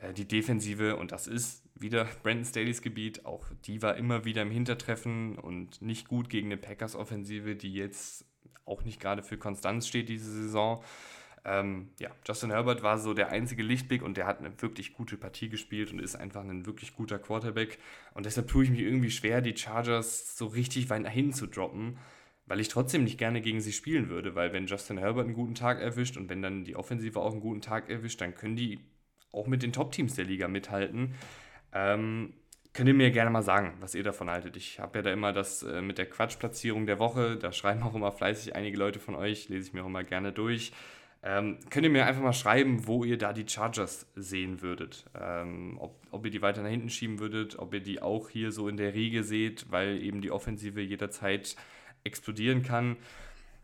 [0.00, 4.42] Äh, die Defensive, und das ist wieder Brandon Staley's Gebiet, auch die war immer wieder
[4.42, 8.24] im Hintertreffen und nicht gut gegen eine Packers-Offensive, die jetzt
[8.64, 10.82] auch nicht gerade für Konstanz steht diese Saison.
[11.44, 15.16] Ähm, ja, Justin Herbert war so der einzige Lichtblick und der hat eine wirklich gute
[15.16, 17.78] Partie gespielt und ist einfach ein wirklich guter Quarterback.
[18.14, 21.46] Und deshalb tue ich mich irgendwie schwer, die Chargers so richtig weit nach hinten zu
[21.46, 21.96] droppen,
[22.44, 25.54] weil ich trotzdem nicht gerne gegen sie spielen würde, weil wenn Justin Herbert einen guten
[25.54, 28.80] Tag erwischt und wenn dann die Offensive auch einen guten Tag erwischt, dann können die
[29.32, 31.14] auch mit den Top-Teams der Liga mithalten.
[31.72, 32.34] Ähm,
[32.72, 34.56] könnt ihr mir gerne mal sagen, was ihr davon haltet.
[34.56, 37.36] Ich habe ja da immer das äh, mit der Quatschplatzierung der Woche.
[37.36, 40.32] Da schreiben auch immer fleißig einige Leute von euch, lese ich mir auch immer gerne
[40.32, 40.72] durch.
[41.22, 45.04] Ähm, könnt ihr mir einfach mal schreiben, wo ihr da die Chargers sehen würdet?
[45.20, 48.52] Ähm, ob, ob ihr die weiter nach hinten schieben würdet, ob ihr die auch hier
[48.52, 51.56] so in der Riege seht, weil eben die Offensive jederzeit
[52.04, 52.96] explodieren kann.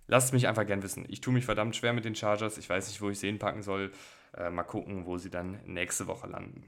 [0.06, 1.06] Lasst mich einfach gern wissen.
[1.08, 2.58] Ich tue mich verdammt schwer mit den Chargers.
[2.58, 3.90] Ich weiß nicht, wo ich sie hinpacken soll.
[4.36, 6.64] Äh, mal gucken, wo sie dann nächste Woche landen.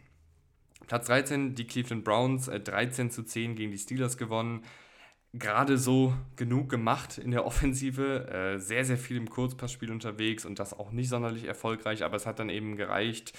[0.86, 4.64] Platz 13, die Cleveland Browns, äh, 13 zu 10 gegen die Steelers gewonnen.
[5.34, 10.58] Gerade so genug gemacht in der Offensive, äh, sehr, sehr viel im Kurzpassspiel unterwegs und
[10.58, 13.36] das auch nicht sonderlich erfolgreich, aber es hat dann eben gereicht,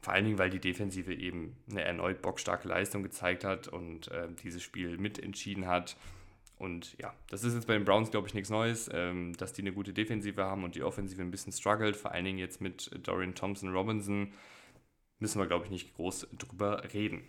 [0.00, 4.28] vor allen Dingen, weil die Defensive eben eine erneut bockstarke Leistung gezeigt hat und äh,
[4.42, 5.96] dieses Spiel mitentschieden hat.
[6.64, 9.62] Und ja, das ist jetzt bei den Browns, glaube ich, nichts Neues, ähm, dass die
[9.62, 12.90] eine gute Defensive haben und die Offensive ein bisschen struggelt, vor allen Dingen jetzt mit
[13.06, 14.32] Dorian Thompson Robinson.
[15.18, 17.22] Müssen wir, glaube ich, nicht groß drüber reden.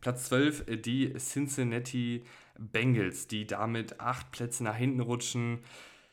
[0.00, 2.24] Platz 12, äh, die Cincinnati
[2.58, 5.60] Bengals, die damit acht Plätze nach hinten rutschen.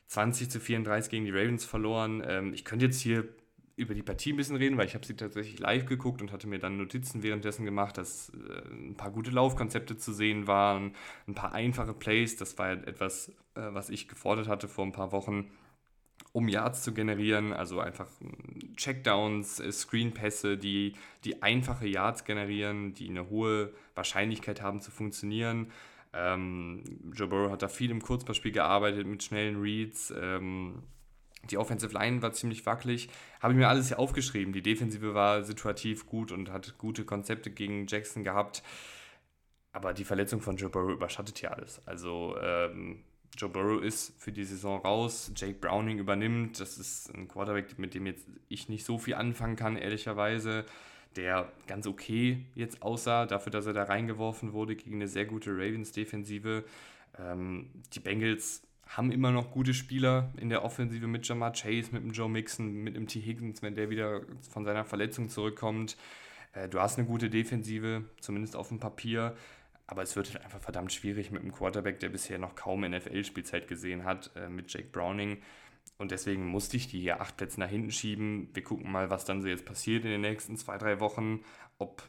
[0.07, 2.21] 20 zu 34 gegen die Ravens verloren.
[2.27, 3.27] Ähm, ich könnte jetzt hier
[3.75, 6.47] über die Partie ein bisschen reden, weil ich habe sie tatsächlich live geguckt und hatte
[6.47, 10.93] mir dann Notizen währenddessen gemacht, dass äh, ein paar gute Laufkonzepte zu sehen waren,
[11.27, 12.35] ein paar einfache Plays.
[12.35, 15.49] Das war etwas, äh, was ich gefordert hatte vor ein paar Wochen,
[16.33, 17.51] um Yards zu generieren.
[17.51, 24.61] Also einfach hm, Checkdowns, äh, Screenpässe, die, die einfache Yards generieren, die eine hohe Wahrscheinlichkeit
[24.61, 25.71] haben zu funktionieren.
[26.13, 30.13] Ähm, Joe Burrow hat da viel im Kurzpassspiel gearbeitet mit schnellen Reads.
[30.15, 30.83] Ähm,
[31.49, 33.09] die Offensive Line war ziemlich wackelig.
[33.41, 34.53] Habe ich mir alles hier aufgeschrieben.
[34.53, 38.63] Die Defensive war situativ gut und hat gute Konzepte gegen Jackson gehabt.
[39.73, 41.85] Aber die Verletzung von Joe Burrow überschattet hier alles.
[41.85, 43.03] Also ähm,
[43.37, 45.31] Joe Burrow ist für die Saison raus.
[45.35, 46.59] Jake Browning übernimmt.
[46.59, 50.65] Das ist ein Quarterback, mit dem jetzt ich nicht so viel anfangen kann, ehrlicherweise.
[51.15, 55.51] Der ganz okay jetzt aussah, dafür, dass er da reingeworfen wurde gegen eine sehr gute
[55.51, 56.63] Ravens-Defensive.
[57.19, 62.03] Ähm, die Bengals haben immer noch gute Spieler in der Offensive mit Jamar Chase, mit
[62.03, 63.19] dem Joe Mixon, mit dem T.
[63.19, 65.97] Higgins, wenn der wieder von seiner Verletzung zurückkommt.
[66.53, 69.35] Äh, du hast eine gute Defensive, zumindest auf dem Papier.
[69.87, 73.67] Aber es wird halt einfach verdammt schwierig mit einem Quarterback, der bisher noch kaum NFL-Spielzeit
[73.67, 75.41] gesehen hat, äh, mit Jake Browning.
[75.97, 78.49] Und deswegen musste ich die hier acht Plätze nach hinten schieben.
[78.53, 81.41] Wir gucken mal, was dann so jetzt passiert in den nächsten zwei, drei Wochen.
[81.77, 82.03] Ob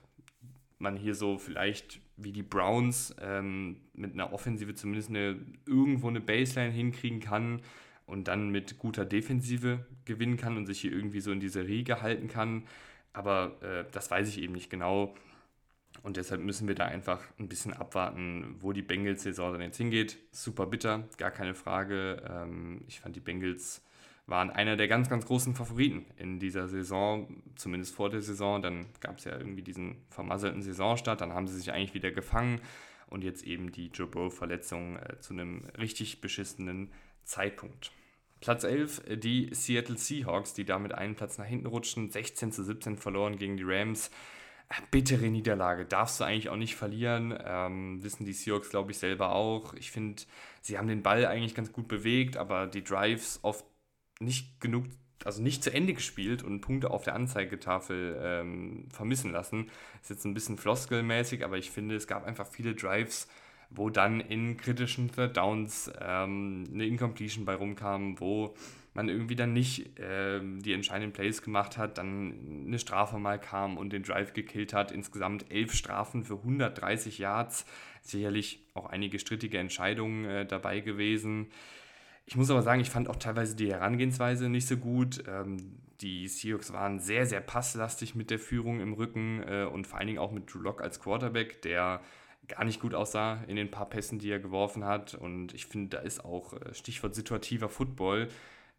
[0.85, 6.20] man hier so vielleicht wie die Browns ähm, mit einer Offensive zumindest eine, irgendwo eine
[6.20, 7.61] Baseline hinkriegen kann
[8.07, 12.03] und dann mit guter Defensive gewinnen kann und sich hier irgendwie so in diese Riege
[12.03, 12.64] halten kann.
[13.12, 15.14] Aber äh, das weiß ich eben nicht genau.
[16.03, 20.18] Und deshalb müssen wir da einfach ein bisschen abwarten, wo die Bengals-Saison dann jetzt hingeht.
[20.33, 22.23] Super bitter, gar keine Frage.
[22.29, 23.84] Ähm, ich fand die Bengals
[24.27, 28.63] waren einer der ganz, ganz großen Favoriten in dieser Saison, zumindest vor der Saison.
[28.63, 32.61] Dann gab es ja irgendwie diesen vermasselten Saisonstart, dann haben sie sich eigentlich wieder gefangen
[33.07, 36.91] und jetzt eben die Joe Burrow-Verletzung äh, zu einem richtig beschissenen
[37.25, 37.93] Zeitpunkt.
[38.41, 42.65] Platz 11, äh, die Seattle Seahawks, die damit einen Platz nach hinten rutschen, 16 zu
[42.65, 44.11] 17 verloren gegen die Rams.
[44.91, 45.85] bittere Niederlage.
[45.85, 47.39] Darfst du eigentlich auch nicht verlieren.
[47.45, 49.75] Ähm, wissen die Seahawks, glaube ich, selber auch.
[49.75, 50.23] Ich finde,
[50.63, 53.65] sie haben den Ball eigentlich ganz gut bewegt, aber die Drives oft
[54.20, 54.85] nicht genug,
[55.24, 59.70] also nicht zu Ende gespielt und Punkte auf der Anzeigetafel ähm, vermissen lassen.
[60.03, 63.29] Ist jetzt ein bisschen floskelmäßig, aber ich finde, es gab einfach viele Drives,
[63.70, 68.55] wo dann in kritischen Third Downs ähm, eine Incompletion bei rumkam, wo
[68.94, 73.77] man irgendwie dann nicht äh, die entscheidenden Plays gemacht hat, dann eine Strafe mal kam
[73.77, 74.92] und den Drive gekillt hat.
[74.92, 77.66] Insgesamt elf Strafen für 130 Yards.
[78.03, 81.48] Sicherlich auch einige strittige Entscheidungen äh, dabei gewesen.
[82.27, 85.25] Ich muss aber sagen, ich fand auch teilweise die Herangehensweise nicht so gut.
[85.29, 89.99] Ähm, die Seahawks waren sehr, sehr passlastig mit der Führung im Rücken äh, und vor
[89.99, 92.01] allen Dingen auch mit Drew Lock als Quarterback, der
[92.49, 95.15] gar nicht gut aussah in den paar Pässen, die er geworfen hat.
[95.15, 98.29] Und ich finde, da ist auch äh, Stichwort situativer Football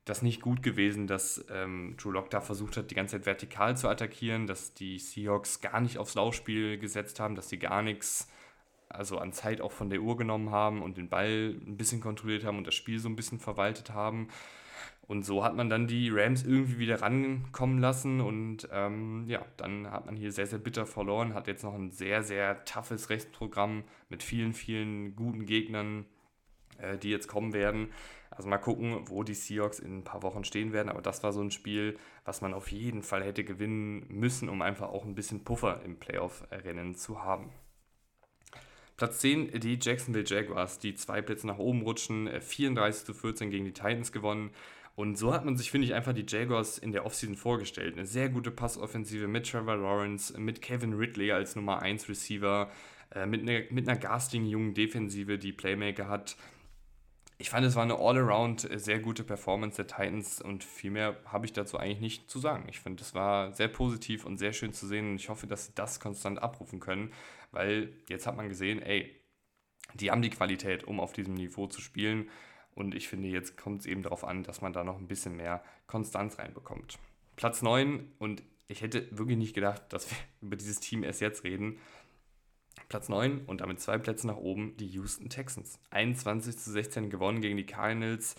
[0.06, 3.76] das nicht gut gewesen, dass ähm, Drew Lock da versucht hat, die ganze Zeit vertikal
[3.76, 8.30] zu attackieren, dass die Seahawks gar nicht aufs Laufspiel gesetzt haben, dass sie gar nichts
[8.90, 12.44] also an Zeit auch von der Uhr genommen haben und den Ball ein bisschen kontrolliert
[12.44, 14.30] haben und das Spiel so ein bisschen verwaltet haben.
[15.08, 19.92] Und so hat man dann die Rams irgendwie wieder rankommen lassen und ähm, ja, dann
[19.92, 23.84] hat man hier sehr, sehr bitter verloren, hat jetzt noch ein sehr, sehr toughes Rechtsprogramm
[24.10, 26.06] mit vielen, vielen guten Gegnern,
[26.80, 27.90] äh, die jetzt kommen werden.
[28.32, 30.90] Also mal gucken, wo die Seahawks in ein paar Wochen stehen werden.
[30.90, 34.62] Aber das war so ein Spiel, was man auf jeden Fall hätte gewinnen müssen, um
[34.62, 37.52] einfach auch ein bisschen Puffer im Playoff-Rennen zu haben.
[38.98, 43.50] Platz 10, die Jacksonville Jaguars, die zwei Plätze nach oben rutschen, 34 äh, zu 14
[43.50, 44.52] gegen die Titans gewonnen.
[44.96, 47.96] Und so hat man sich, finde ich, einfach die Jaguars in der Offseason vorgestellt.
[47.96, 52.72] Eine sehr gute Passoffensive mit Trevor Lawrence, mit Kevin Ridley als Nummer 1 Receiver,
[53.14, 56.38] äh, mit, einer, mit einer garstigen jungen Defensive, die Playmaker hat
[57.38, 61.18] ich fand, es war eine all-around äh, sehr gute Performance der Titans und viel mehr
[61.26, 62.68] habe ich dazu eigentlich nicht zu sagen.
[62.70, 65.66] Ich finde, es war sehr positiv und sehr schön zu sehen und ich hoffe, dass
[65.66, 67.12] sie das konstant abrufen können,
[67.52, 69.20] weil jetzt hat man gesehen, ey,
[69.94, 72.30] die haben die Qualität, um auf diesem Niveau zu spielen
[72.74, 75.36] und ich finde, jetzt kommt es eben darauf an, dass man da noch ein bisschen
[75.36, 77.00] mehr Konstanz reinbekommt.
[77.36, 81.44] Platz 9 und ich hätte wirklich nicht gedacht, dass wir über dieses Team erst jetzt
[81.44, 81.80] reden.
[82.88, 85.80] Platz 9 und damit zwei Plätze nach oben die Houston Texans.
[85.92, 88.36] 21 zu 16 gewonnen gegen die Cardinals.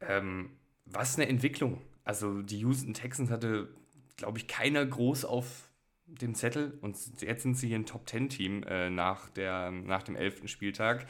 [0.00, 0.50] Ähm,
[0.86, 1.80] was eine Entwicklung.
[2.04, 3.68] Also die Houston Texans hatte,
[4.16, 5.70] glaube ich, keiner groß auf
[6.06, 10.48] dem Zettel und jetzt sind sie hier ein Top-10-Team äh, nach, nach dem 11.
[10.48, 11.06] Spieltag.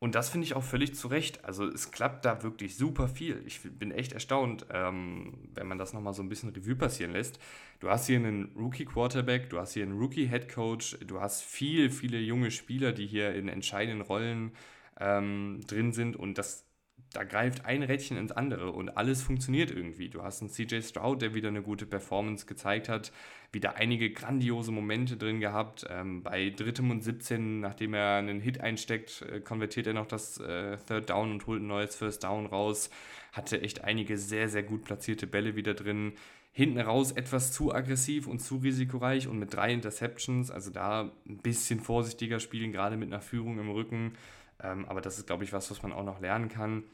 [0.00, 1.44] Und das finde ich auch völlig zu Recht.
[1.44, 3.42] Also es klappt da wirklich super viel.
[3.46, 7.38] Ich bin echt erstaunt, ähm, wenn man das nochmal so ein bisschen Revue passieren lässt.
[7.80, 12.50] Du hast hier einen Rookie-Quarterback, du hast hier einen Rookie-Headcoach, du hast viel, viele junge
[12.50, 14.52] Spieler, die hier in entscheidenden Rollen
[14.98, 16.64] ähm, drin sind und das
[17.12, 20.08] da greift ein Rädchen ins andere und alles funktioniert irgendwie.
[20.08, 23.12] Du hast einen CJ Stroud, der wieder eine gute Performance gezeigt hat,
[23.52, 25.86] wieder einige grandiose Momente drin gehabt.
[25.90, 30.38] Ähm, bei drittem und 17, nachdem er einen Hit einsteckt, äh, konvertiert er noch das
[30.38, 32.90] äh, Third Down und holt ein neues First Down raus.
[33.32, 36.12] Hatte echt einige sehr, sehr gut platzierte Bälle wieder drin.
[36.52, 41.38] Hinten raus etwas zu aggressiv und zu risikoreich und mit drei Interceptions, also da ein
[41.38, 44.14] bisschen vorsichtiger spielen, gerade mit einer Führung im Rücken.
[44.62, 46.84] Ähm, aber das ist, glaube ich, was, was man auch noch lernen kann.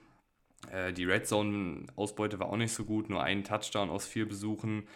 [0.70, 4.86] Äh, die Red Zone-Ausbeute war auch nicht so gut, nur ein Touchdown aus vier Besuchen.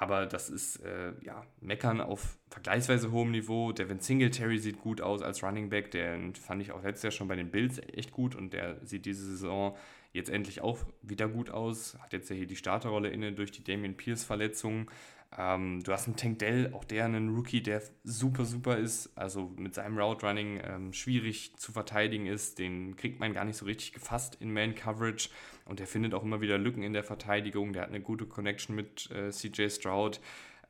[0.00, 3.72] Aber das ist äh, ja Meckern auf vergleichsweise hohem Niveau.
[3.72, 5.90] Devin Singletary sieht gut aus als Running Back.
[5.90, 9.06] Den fand ich auch letztes Jahr schon bei den Bills echt gut und der sieht
[9.06, 9.76] diese Saison
[10.12, 11.98] jetzt endlich auch wieder gut aus.
[12.00, 14.88] Hat jetzt ja hier die Starterrolle inne durch die Damian Pierce-Verletzung.
[15.36, 19.52] Ähm, du hast einen Tank Dell, auch der einen Rookie, der super, super ist, also
[19.56, 22.58] mit seinem Route Running ähm, schwierig zu verteidigen ist.
[22.58, 25.28] Den kriegt man gar nicht so richtig gefasst in Man Coverage
[25.66, 27.74] und der findet auch immer wieder Lücken in der Verteidigung.
[27.74, 30.20] Der hat eine gute Connection mit äh, CJ Stroud.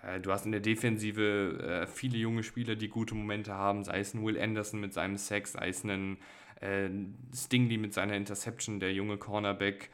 [0.02, 4.00] Äh, du hast in der Defensive äh, viele junge Spieler, die gute Momente haben, sei
[4.00, 6.18] es ein Will Anderson mit seinem Sex, sei es ein
[6.60, 6.88] äh,
[7.32, 9.90] Stingley mit seiner Interception, der junge Cornerback.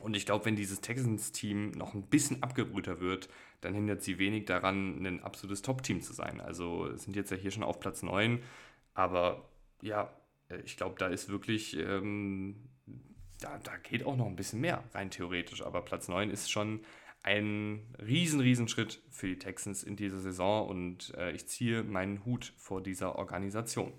[0.00, 3.28] Und ich glaube, wenn dieses Texans-Team noch ein bisschen abgebrühter wird,
[3.60, 6.40] dann hindert sie wenig daran, ein absolutes Top-Team zu sein.
[6.40, 8.42] Also sind jetzt ja hier schon auf Platz 9,
[8.94, 9.48] aber
[9.82, 10.12] ja,
[10.64, 12.56] ich glaube, da ist wirklich, ähm,
[13.40, 16.80] da, da geht auch noch ein bisschen mehr rein theoretisch, aber Platz 9 ist schon
[17.22, 22.24] ein riesen, riesen Schritt für die Texans in dieser Saison und äh, ich ziehe meinen
[22.24, 23.92] Hut vor dieser Organisation.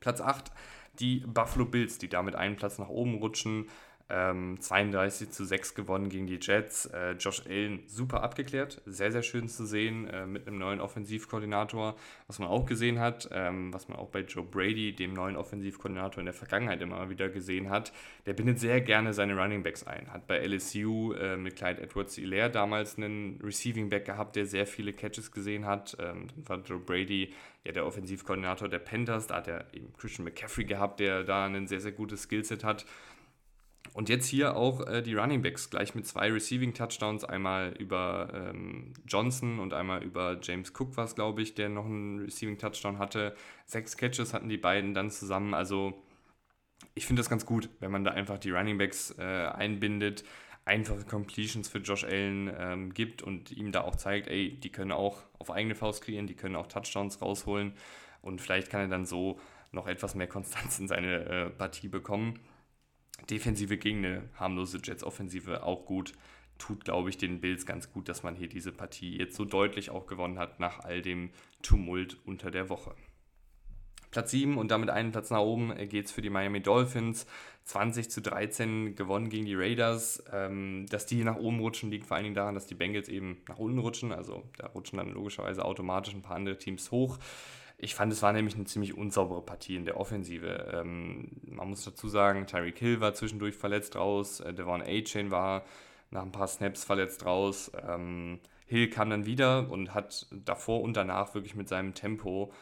[0.00, 0.50] Platz 8,
[0.98, 3.68] die Buffalo Bills, die damit einen Platz nach oben rutschen
[4.08, 6.86] Ähm, 32 zu 6 gewonnen gegen die Jets.
[6.86, 11.96] Äh, Josh Allen super abgeklärt, sehr, sehr schön zu sehen äh, mit einem neuen Offensivkoordinator,
[12.28, 16.20] was man auch gesehen hat, ähm, was man auch bei Joe Brady, dem neuen Offensivkoordinator
[16.20, 17.92] in der Vergangenheit immer wieder gesehen hat.
[18.26, 20.12] Der bindet sehr gerne seine Running Backs ein.
[20.12, 24.92] Hat bei LSU äh, mit Clyde Edwards-Hilaire damals einen Receiving Back gehabt, der sehr viele
[24.92, 25.96] Catches gesehen hat.
[25.98, 27.32] Ähm, dann war Joe Brady
[27.64, 29.26] ja der Offensivkoordinator der Panthers.
[29.26, 32.86] Da hat er eben Christian McCaffrey gehabt, der da ein sehr, sehr gutes Skillset hat.
[33.96, 38.28] Und jetzt hier auch äh, die Running Backs gleich mit zwei Receiving Touchdowns, einmal über
[38.34, 42.58] ähm, Johnson und einmal über James Cook war es, glaube ich, der noch einen Receiving
[42.58, 43.34] Touchdown hatte.
[43.64, 45.54] Sechs Catches hatten die beiden dann zusammen.
[45.54, 45.94] Also
[46.94, 50.24] ich finde das ganz gut, wenn man da einfach die Running Backs äh, einbindet,
[50.66, 54.92] einfache Completions für Josh Allen ähm, gibt und ihm da auch zeigt, ey, die können
[54.92, 57.72] auch auf eigene Faust kreieren, die können auch Touchdowns rausholen
[58.20, 59.40] und vielleicht kann er dann so
[59.72, 62.38] noch etwas mehr Konstanz in seine äh, Partie bekommen.
[63.30, 66.12] Defensive gegen eine harmlose Jets-Offensive auch gut.
[66.58, 69.90] Tut, glaube ich, den Bills ganz gut, dass man hier diese Partie jetzt so deutlich
[69.90, 71.30] auch gewonnen hat nach all dem
[71.62, 72.94] Tumult unter der Woche.
[74.10, 77.26] Platz 7 und damit einen Platz nach oben äh, geht es für die Miami Dolphins.
[77.64, 80.24] 20 zu 13 gewonnen gegen die Raiders.
[80.32, 83.42] Ähm, dass die nach oben rutschen, liegt vor allen Dingen daran, dass die Bengals eben
[83.48, 84.12] nach unten rutschen.
[84.12, 87.18] Also da rutschen dann logischerweise automatisch ein paar andere Teams hoch.
[87.78, 90.72] Ich fand, es war nämlich eine ziemlich unsaubere Partie in der Offensive.
[90.72, 95.64] Ähm, man muss dazu sagen, Tyreek Hill war zwischendurch verletzt raus, äh, Devon A-Chain war
[96.10, 97.70] nach ein paar Snaps verletzt raus.
[97.86, 102.52] Ähm, Hill kam dann wieder und hat davor und danach wirklich mit seinem Tempo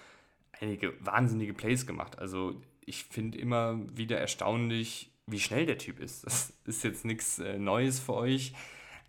[0.61, 2.19] einige wahnsinnige Plays gemacht.
[2.19, 6.25] Also ich finde immer wieder erstaunlich, wie schnell der Typ ist.
[6.65, 8.53] Das ist jetzt nichts äh, Neues für euch,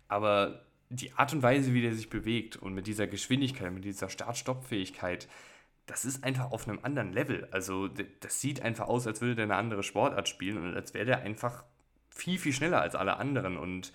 [0.08, 4.08] aber die Art und Weise, wie der sich bewegt und mit dieser Geschwindigkeit, mit dieser
[4.08, 5.26] Start-Stopp-Fähigkeit,
[5.86, 7.48] das ist einfach auf einem anderen Level.
[7.52, 11.06] Also das sieht einfach aus, als würde der eine andere Sportart spielen und als wäre
[11.06, 11.64] der einfach
[12.10, 13.56] viel, viel schneller als alle anderen.
[13.56, 13.92] Und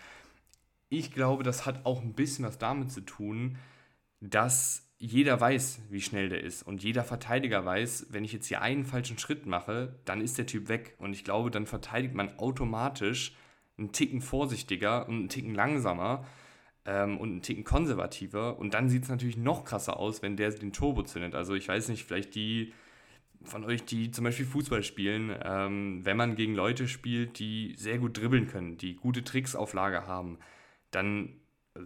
[0.90, 3.58] ich glaube, das hat auch ein bisschen was damit zu tun,
[4.22, 6.64] dass jeder weiß, wie schnell der ist.
[6.64, 10.46] Und jeder Verteidiger weiß, wenn ich jetzt hier einen falschen Schritt mache, dann ist der
[10.46, 10.96] Typ weg.
[11.00, 13.36] Und ich glaube, dann verteidigt man automatisch
[13.78, 16.26] einen Ticken vorsichtiger und einen Ticken langsamer
[16.86, 18.60] ähm, und einen Ticken konservativer.
[18.60, 21.36] Und dann sieht es natürlich noch krasser aus, wenn der den Turbo zündet.
[21.36, 22.74] Also ich weiß nicht, vielleicht die
[23.44, 27.98] von euch, die zum Beispiel Fußball spielen, ähm, wenn man gegen Leute spielt, die sehr
[27.98, 30.38] gut dribbeln können, die gute Tricks auf Lager haben,
[30.92, 31.42] dann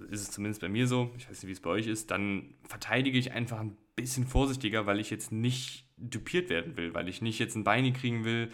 [0.09, 2.55] ist es zumindest bei mir so, ich weiß nicht, wie es bei euch ist, dann
[2.67, 7.21] verteidige ich einfach ein bisschen vorsichtiger, weil ich jetzt nicht dupiert werden will, weil ich
[7.21, 8.51] nicht jetzt ein Beini kriegen will,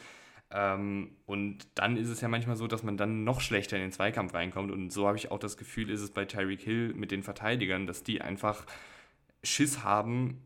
[0.54, 3.92] ähm, und dann ist es ja manchmal so, dass man dann noch schlechter in den
[3.92, 4.72] Zweikampf reinkommt.
[4.72, 7.88] Und so habe ich auch das Gefühl, ist es bei Tyreek Hill mit den Verteidigern,
[7.88, 8.66] dass die einfach
[9.44, 10.42] Schiss haben,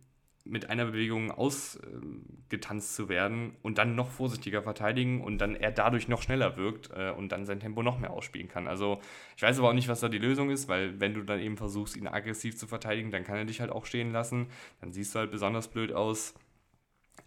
[0.48, 5.72] mit einer Bewegung ausgetanzt äh, zu werden und dann noch vorsichtiger verteidigen und dann er
[5.72, 8.68] dadurch noch schneller wirkt äh, und dann sein Tempo noch mehr ausspielen kann.
[8.68, 9.02] Also
[9.36, 11.58] ich weiß aber auch nicht, was da die Lösung ist, weil wenn du dann eben
[11.58, 14.46] versuchst, ihn aggressiv zu verteidigen, dann kann er dich halt auch stehen lassen.
[14.82, 16.36] Dann siehst du halt besonders blöd aus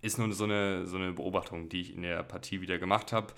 [0.01, 3.33] ist nur so eine, so eine Beobachtung, die ich in der Partie wieder gemacht habe.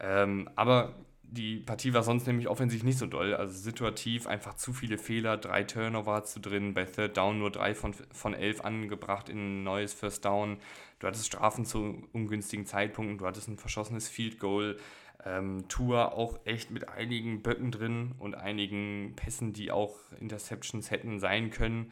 [0.00, 3.34] Ähm, aber die Partie war sonst nämlich offensiv nicht so doll.
[3.34, 7.74] Also situativ einfach zu viele Fehler, drei Turnover du drin, bei Third Down nur drei
[7.74, 10.58] von, von elf angebracht in ein neues First Down.
[11.00, 14.76] Du hattest Strafen zu ungünstigen Zeitpunkten, du hattest ein verschossenes Field Goal.
[15.24, 21.18] Ähm, Tour auch echt mit einigen Böcken drin und einigen Pässen, die auch Interceptions hätten
[21.18, 21.90] sein können.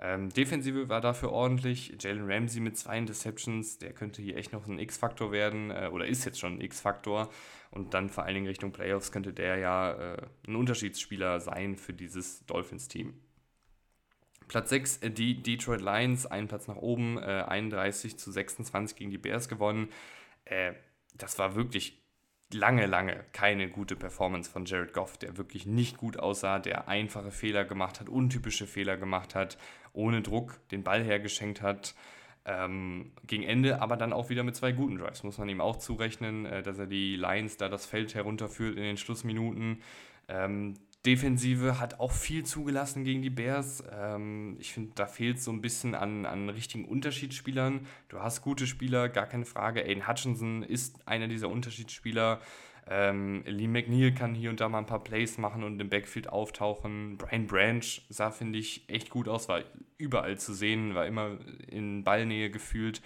[0.00, 1.96] Ähm, Defensive war dafür ordentlich.
[2.00, 6.06] Jalen Ramsey mit zwei Interceptions, der könnte hier echt noch ein X-Faktor werden äh, oder
[6.06, 7.30] ist jetzt schon ein X-Faktor.
[7.70, 11.92] Und dann vor allen Dingen Richtung Playoffs könnte der ja äh, ein Unterschiedsspieler sein für
[11.92, 13.14] dieses Dolphins-Team.
[14.46, 19.10] Platz 6, äh, die Detroit Lions, einen Platz nach oben, äh, 31 zu 26 gegen
[19.10, 19.88] die Bears gewonnen.
[20.44, 20.74] Äh,
[21.14, 22.02] das war wirklich
[22.52, 27.30] lange, lange keine gute Performance von Jared Goff, der wirklich nicht gut aussah, der einfache
[27.30, 29.58] Fehler gemacht hat, untypische Fehler gemacht hat,
[29.92, 31.94] ohne Druck den Ball hergeschenkt hat.
[32.44, 35.76] Ähm, gegen Ende aber dann auch wieder mit zwei guten Drives, muss man ihm auch
[35.76, 39.82] zurechnen, äh, dass er die Lions da das Feld herunterführt in den Schlussminuten.
[40.28, 40.74] Ähm,
[41.04, 43.84] Defensive hat auch viel zugelassen gegen die Bears.
[43.92, 47.86] Ähm, ich finde, da fehlt so ein bisschen an, an richtigen Unterschiedsspielern.
[48.08, 49.84] Du hast gute Spieler, gar keine Frage.
[49.84, 52.40] Aiden Hutchinson ist einer dieser Unterschiedsspieler.
[52.90, 56.28] Ähm, Lee McNeil kann hier und da mal ein paar Plays machen und im Backfield
[56.28, 57.18] auftauchen.
[57.18, 59.62] Brian Branch sah, finde ich, echt gut aus, war
[59.98, 63.02] überall zu sehen, war immer in Ballnähe gefühlt.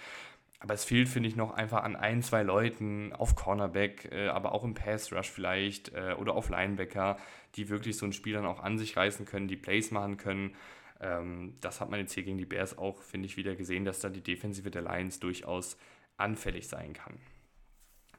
[0.59, 4.53] Aber es fehlt, finde ich, noch einfach an ein, zwei Leuten auf Cornerback, äh, aber
[4.53, 7.17] auch im Pass Rush vielleicht äh, oder auf Linebacker,
[7.55, 10.55] die wirklich so ein Spiel dann auch an sich reißen können, die Plays machen können.
[11.01, 13.99] Ähm, das hat man jetzt hier gegen die Bears auch, finde ich, wieder gesehen, dass
[13.99, 15.77] da die Defensive der Lions durchaus
[16.15, 17.19] anfällig sein kann.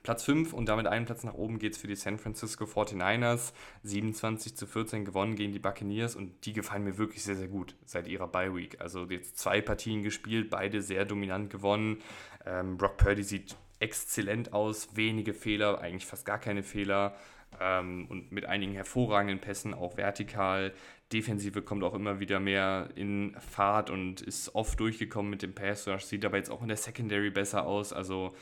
[0.05, 3.55] Platz 5 und damit einen Platz nach oben geht es für die San Francisco 49ers.
[3.85, 7.75] 27 zu 14 gewonnen gegen die Buccaneers und die gefallen mir wirklich sehr, sehr gut
[7.87, 8.81] seit ihrer Bye Week.
[8.83, 12.03] Also jetzt zwei Partien gespielt, beide sehr dominant gewonnen.
[12.45, 17.17] Ähm, Brock Purdy sieht exzellent aus, wenige Fehler, eigentlich fast gar keine Fehler
[17.59, 20.75] ähm, und mit einigen hervorragenden Pässen, auch vertikal.
[21.15, 25.89] Defensive kommt auch immer wieder mehr in Fahrt und ist oft durchgekommen mit dem Pass
[26.01, 27.95] sieht aber jetzt auch in der Secondary besser aus.
[27.95, 28.35] Also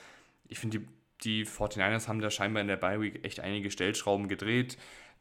[0.48, 0.86] ich finde, die,
[1.22, 4.76] die 49ers haben da scheinbar in der Bye Week echt einige Stellschrauben gedreht,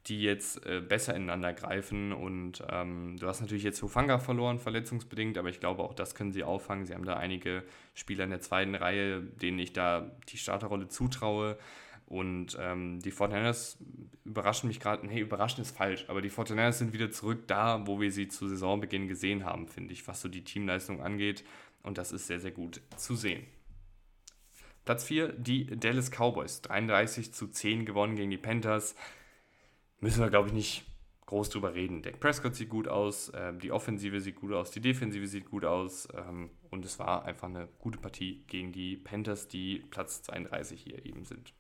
[0.08, 2.12] die jetzt äh, besser ineinander greifen.
[2.12, 6.32] Und ähm, du hast natürlich jetzt Hufanga verloren, verletzungsbedingt, aber ich glaube, auch das können
[6.32, 6.86] sie auffangen.
[6.86, 11.58] Sie haben da einige Spieler in der zweiten Reihe, denen ich da die Starterrolle zutraue.
[12.08, 13.78] Und ähm, die Fortinanders
[14.26, 18.02] überraschen mich gerade, nee, überraschen ist falsch, aber die Fortinanders sind wieder zurück da, wo
[18.02, 21.46] wir sie zu Saisonbeginn gesehen haben, finde ich, was so die Teamleistung angeht.
[21.84, 23.46] Und das ist sehr, sehr gut zu sehen.
[24.86, 26.62] Platz 4, die Dallas Cowboys.
[26.62, 28.96] 33 zu 10 gewonnen gegen die Panthers.
[30.00, 30.86] Müssen wir, glaube ich, nicht
[31.28, 32.02] groß drüber reden.
[32.02, 35.64] Dak Prescott sieht gut aus, äh, die Offensive sieht gut aus, die Defensive sieht gut
[35.64, 36.08] aus.
[36.14, 41.06] Ähm, und es war einfach eine gute Partie gegen die Panthers, die Platz 32 hier
[41.06, 41.54] eben sind.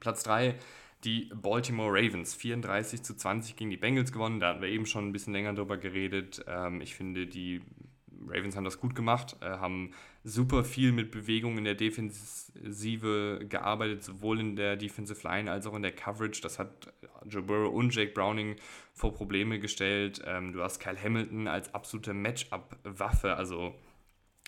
[0.00, 0.58] Platz 3
[1.04, 2.34] die Baltimore Ravens.
[2.34, 4.40] 34 zu 20 gegen die Bengals gewonnen.
[4.40, 6.44] Da hatten wir eben schon ein bisschen länger drüber geredet.
[6.46, 7.60] Ähm, ich finde, die
[8.28, 9.92] Ravens haben das gut gemacht, äh, haben
[10.24, 15.74] super viel mit Bewegung in der Defensive gearbeitet, sowohl in der Defensive Line als auch
[15.74, 16.40] in der Coverage.
[16.42, 16.92] Das hat
[17.26, 18.56] Joe Burrow und Jake Browning
[18.92, 20.22] vor Probleme gestellt.
[20.26, 23.36] Ähm, du hast Kyle Hamilton als absolute Matchup-Waffe.
[23.36, 23.74] Also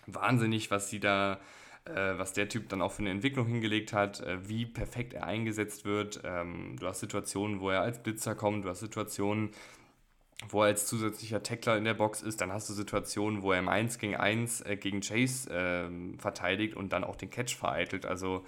[0.07, 1.41] wahnsinnig, was sie da
[1.85, 5.25] äh, was der Typ dann auch für eine Entwicklung hingelegt hat, äh, wie perfekt er
[5.25, 6.20] eingesetzt wird.
[6.25, 9.51] Ähm, du hast Situationen, wo er als Blitzer kommt, du hast Situationen,
[10.49, 13.59] wo er als zusätzlicher Tackler in der Box ist, dann hast du Situationen, wo er
[13.59, 18.07] im 1 gegen 1 äh, gegen Chase äh, verteidigt und dann auch den Catch vereitelt.
[18.07, 18.45] Also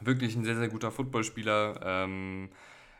[0.00, 1.80] wirklich ein sehr, sehr guter Footballspieler.
[1.82, 2.50] Ähm,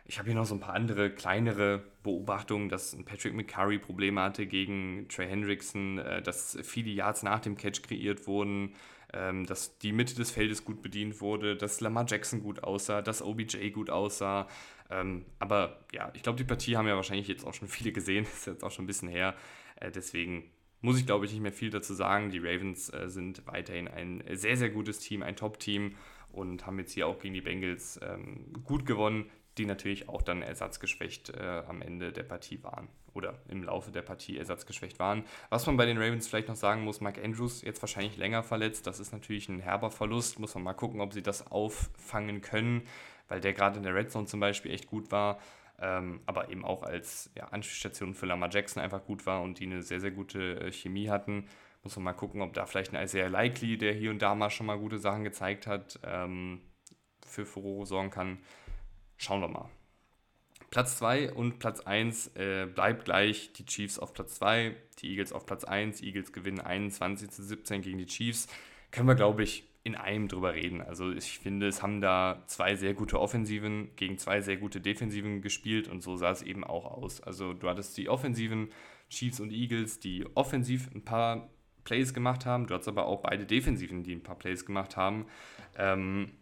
[0.07, 4.47] ich habe hier noch so ein paar andere kleinere Beobachtungen, dass Patrick McCurry Probleme hatte
[4.47, 8.75] gegen Trey Hendrickson, äh, dass viele Yards nach dem Catch kreiert wurden
[9.15, 13.23] ähm, dass die Mitte des Feldes gut bedient wurde, dass Lamar Jackson gut aussah, dass
[13.23, 14.49] OBJ gut aussah.
[14.95, 18.25] Ähm, aber ja, ich glaube, die Partie haben ja wahrscheinlich jetzt auch schon viele gesehen,
[18.35, 19.35] ist jetzt auch schon ein bisschen her.
[19.77, 22.31] Äh, deswegen muss ich, glaube ich, nicht mehr viel dazu sagen.
[22.31, 25.95] Die Ravens äh, sind weiterhin ein sehr, sehr gutes Team, ein Top-Team
[26.31, 30.43] und haben jetzt hier auch gegen die Bengals ähm, gut gewonnen, die natürlich auch dann
[30.43, 35.25] ersatzgeschwächt äh, am Ende der Partie waren oder im Laufe der Partie ersatzgeschwächt waren.
[35.49, 38.87] Was man bei den Ravens vielleicht noch sagen muss, Mike Andrews jetzt wahrscheinlich länger verletzt.
[38.87, 40.41] Das ist natürlich ein herber Verlust.
[40.41, 42.83] Muss man mal gucken, ob sie das auffangen können,
[43.29, 45.39] weil der gerade in der Red Zone zum Beispiel echt gut war.
[45.81, 49.65] Ähm, aber eben auch als ja, Anspielstation für Lamar Jackson einfach gut war und die
[49.65, 51.49] eine sehr, sehr gute äh, Chemie hatten.
[51.83, 54.51] Muss man mal gucken, ob da vielleicht ein Isaiah Likely, der hier und da mal
[54.51, 56.61] schon mal gute Sachen gezeigt hat, ähm,
[57.27, 58.39] für Furore sorgen kann.
[59.17, 59.69] Schauen wir mal.
[60.71, 63.53] Platz 2 und Platz 1 äh, bleibt gleich.
[63.53, 66.03] Die Chiefs auf Platz 2, die Eagles auf Platz 1.
[66.03, 68.49] Eagles gewinnen 21 zu 17 gegen die Chiefs.
[68.91, 70.81] Können wir, glaube ich, in einem drüber reden.
[70.81, 75.43] Also ich finde, es haben da zwei sehr gute Offensiven gegen zwei sehr gute Defensiven
[75.43, 77.21] gespielt und so sah es eben auch aus.
[77.21, 78.71] Also du hattest die Offensiven
[79.11, 81.51] Chiefs und Eagles, die offensiv ein paar
[81.85, 82.67] Plays gemacht haben.
[82.67, 85.27] Du hattest aber auch beide Defensiven, die ein paar Plays gemacht haben.
[85.77, 86.33] Ähm,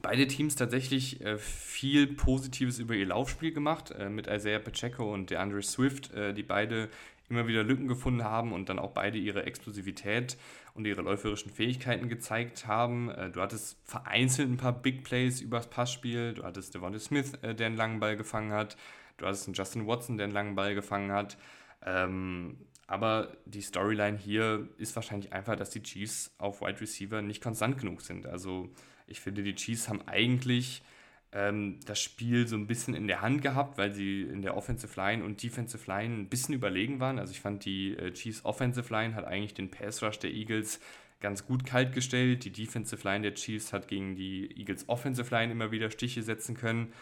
[0.00, 5.30] beide Teams tatsächlich äh, viel Positives über ihr Laufspiel gemacht, äh, mit Isaiah Pacheco und
[5.30, 6.88] DeAndre Swift, äh, die beide
[7.30, 10.36] immer wieder Lücken gefunden haben und dann auch beide ihre Explosivität
[10.74, 13.10] und ihre läuferischen Fähigkeiten gezeigt haben.
[13.10, 17.54] Äh, du hattest vereinzelt ein paar Big Plays übers Passspiel, du hattest Devonta Smith, äh,
[17.54, 18.76] der einen langen Ball gefangen hat,
[19.16, 21.38] du hattest einen Justin Watson, der einen langen Ball gefangen hat.
[21.86, 27.40] Ähm, aber die Storyline hier ist wahrscheinlich einfach, dass die Chiefs auf Wide Receiver nicht
[27.40, 28.26] konstant genug sind.
[28.26, 28.68] Also
[29.06, 30.82] ich finde, die Chiefs haben eigentlich
[31.32, 34.98] ähm, das Spiel so ein bisschen in der Hand gehabt, weil sie in der Offensive
[35.00, 37.18] Line und Defensive Line ein bisschen überlegen waren.
[37.18, 40.80] Also ich fand, die äh, Chiefs Offensive Line hat eigentlich den Pass Rush der Eagles
[41.20, 42.44] ganz gut kalt gestellt.
[42.44, 46.56] Die Defensive Line der Chiefs hat gegen die Eagles Offensive Line immer wieder Stiche setzen
[46.56, 46.92] können.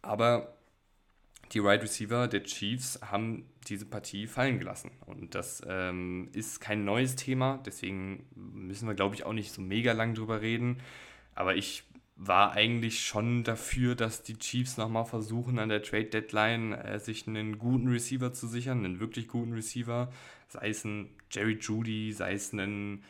[0.00, 0.54] Aber
[1.52, 4.90] die Wide Receiver der Chiefs haben diese Partie fallen gelassen.
[5.04, 9.60] Und das ähm, ist kein neues Thema, deswegen müssen wir, glaube ich, auch nicht so
[9.60, 10.78] mega lang drüber reden.
[11.34, 11.84] Aber ich
[12.16, 17.26] war eigentlich schon dafür, dass die Chiefs nochmal versuchen, an der Trade Deadline äh, sich
[17.26, 20.12] einen guten Receiver zu sichern, einen wirklich guten Receiver.
[20.48, 23.02] Sei es ein Jerry Judy, sei es ein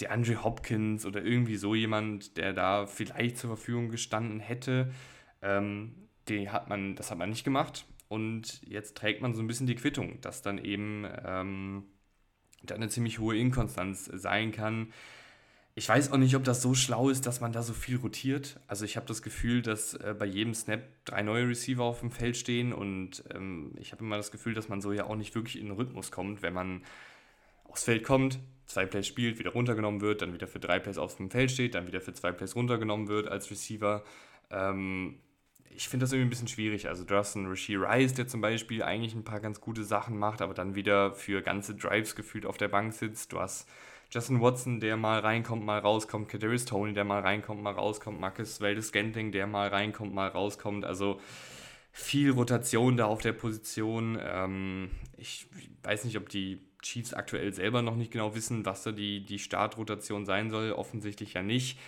[0.00, 4.92] DeAndre Hopkins oder irgendwie so jemand, der da vielleicht zur Verfügung gestanden hätte.
[5.42, 5.94] Ähm,
[6.28, 7.86] die hat man, das hat man nicht gemacht.
[8.08, 11.84] Und jetzt trägt man so ein bisschen die Quittung, dass dann eben ähm,
[12.62, 14.92] da eine ziemlich hohe Inkonstanz sein kann
[15.78, 18.58] ich weiß auch nicht, ob das so schlau ist, dass man da so viel rotiert.
[18.66, 22.10] Also ich habe das Gefühl, dass äh, bei jedem Snap drei neue Receiver auf dem
[22.10, 25.34] Feld stehen und ähm, ich habe immer das Gefühl, dass man so ja auch nicht
[25.34, 26.82] wirklich in den Rhythmus kommt, wenn man
[27.64, 31.16] aufs Feld kommt, zwei Plays spielt, wieder runtergenommen wird, dann wieder für drei Plays auf
[31.16, 34.02] dem Feld steht, dann wieder für zwei Plays runtergenommen wird als Receiver.
[34.50, 35.18] Ähm,
[35.68, 36.88] ich finde das irgendwie ein bisschen schwierig.
[36.88, 40.16] Also du hast einen Rasheed Rice, der zum Beispiel eigentlich ein paar ganz gute Sachen
[40.16, 43.34] macht, aber dann wieder für ganze Drives gefühlt auf der Bank sitzt.
[43.34, 43.68] Du hast
[44.10, 48.60] Justin Watson, der mal reinkommt, mal rauskommt, Kadarius Tony, der mal reinkommt, mal rauskommt, Marcus
[48.60, 50.84] Valdes Scantling, der mal reinkommt, mal rauskommt.
[50.84, 51.20] Also
[51.92, 54.18] viel Rotation da auf der Position.
[54.22, 55.46] Ähm, ich
[55.82, 59.38] weiß nicht, ob die Chiefs aktuell selber noch nicht genau wissen, was da die, die
[59.38, 60.72] Startrotation sein soll.
[60.72, 61.78] Offensichtlich ja nicht.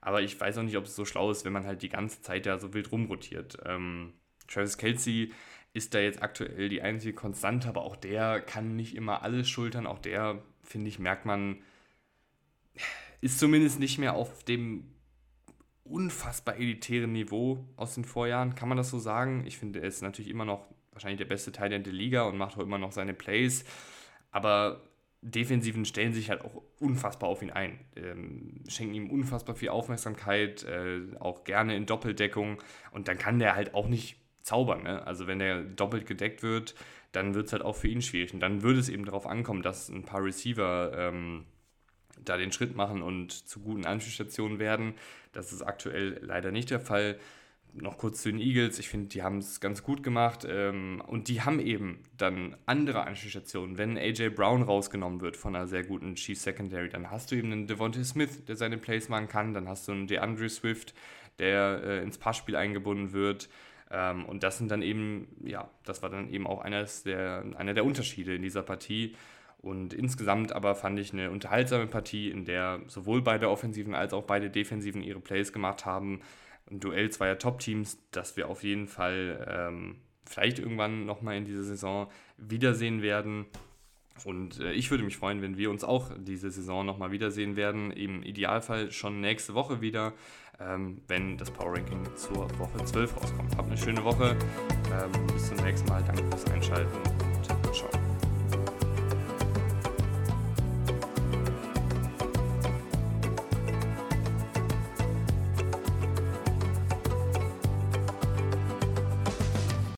[0.00, 2.20] Aber ich weiß auch nicht, ob es so schlau ist, wenn man halt die ganze
[2.20, 3.58] Zeit da so wild rumrotiert.
[3.64, 4.12] Ähm,
[4.48, 5.32] Travis Kelsey
[5.72, 9.86] ist da jetzt aktuell die einzige Konstante, aber auch der kann nicht immer alles schultern.
[9.86, 11.58] Auch der finde ich, merkt man,
[13.20, 14.90] ist zumindest nicht mehr auf dem
[15.84, 18.54] unfassbar elitären Niveau aus den Vorjahren.
[18.54, 19.44] Kann man das so sagen?
[19.46, 22.56] Ich finde, er ist natürlich immer noch wahrscheinlich der beste Teil der Liga und macht
[22.56, 23.64] auch immer noch seine Plays.
[24.30, 24.82] Aber
[25.20, 30.64] Defensiven stellen sich halt auch unfassbar auf ihn ein, ähm, schenken ihm unfassbar viel Aufmerksamkeit,
[30.64, 32.58] äh, auch gerne in Doppeldeckung
[32.90, 34.82] und dann kann der halt auch nicht zaubern.
[34.82, 35.06] Ne?
[35.06, 36.74] Also wenn der doppelt gedeckt wird,
[37.14, 38.34] dann wird es halt auch für ihn schwierig.
[38.34, 41.44] Und dann würde es eben darauf ankommen, dass ein paar Receiver ähm,
[42.24, 44.94] da den Schritt machen und zu guten Anspielstationen werden.
[45.32, 47.18] Das ist aktuell leider nicht der Fall.
[47.72, 48.78] Noch kurz zu den Eagles.
[48.78, 50.46] Ich finde, die haben es ganz gut gemacht.
[50.48, 53.78] Ähm, und die haben eben dann andere Anspielstationen.
[53.78, 57.52] Wenn AJ Brown rausgenommen wird von einer sehr guten Chief Secondary, dann hast du eben
[57.52, 59.54] einen Devontae Smith, der seine Plays machen kann.
[59.54, 60.94] Dann hast du einen DeAndre Swift,
[61.38, 63.48] der äh, ins Passspiel eingebunden wird.
[63.94, 67.74] Ähm, und das sind dann eben, ja, das war dann eben auch eines der, einer
[67.74, 69.14] der Unterschiede in dieser Partie.
[69.58, 74.24] Und insgesamt aber fand ich eine unterhaltsame Partie, in der sowohl beide Offensiven als auch
[74.24, 76.20] beide Defensiven ihre Plays gemacht haben.
[76.70, 81.62] Ein Duell zweier Top-Teams, das wir auf jeden Fall ähm, vielleicht irgendwann nochmal in dieser
[81.62, 83.46] Saison wiedersehen werden.
[84.24, 87.90] Und äh, ich würde mich freuen, wenn wir uns auch diese Saison nochmal wiedersehen werden.
[87.90, 90.12] Im Idealfall schon nächste Woche wieder,
[90.60, 93.56] ähm, wenn das Power Ranking zur Woche 12 rauskommt.
[93.56, 94.36] Habt eine schöne Woche.
[94.92, 96.02] Ähm, bis zum nächsten Mal.
[96.04, 97.33] Danke fürs Einschalten.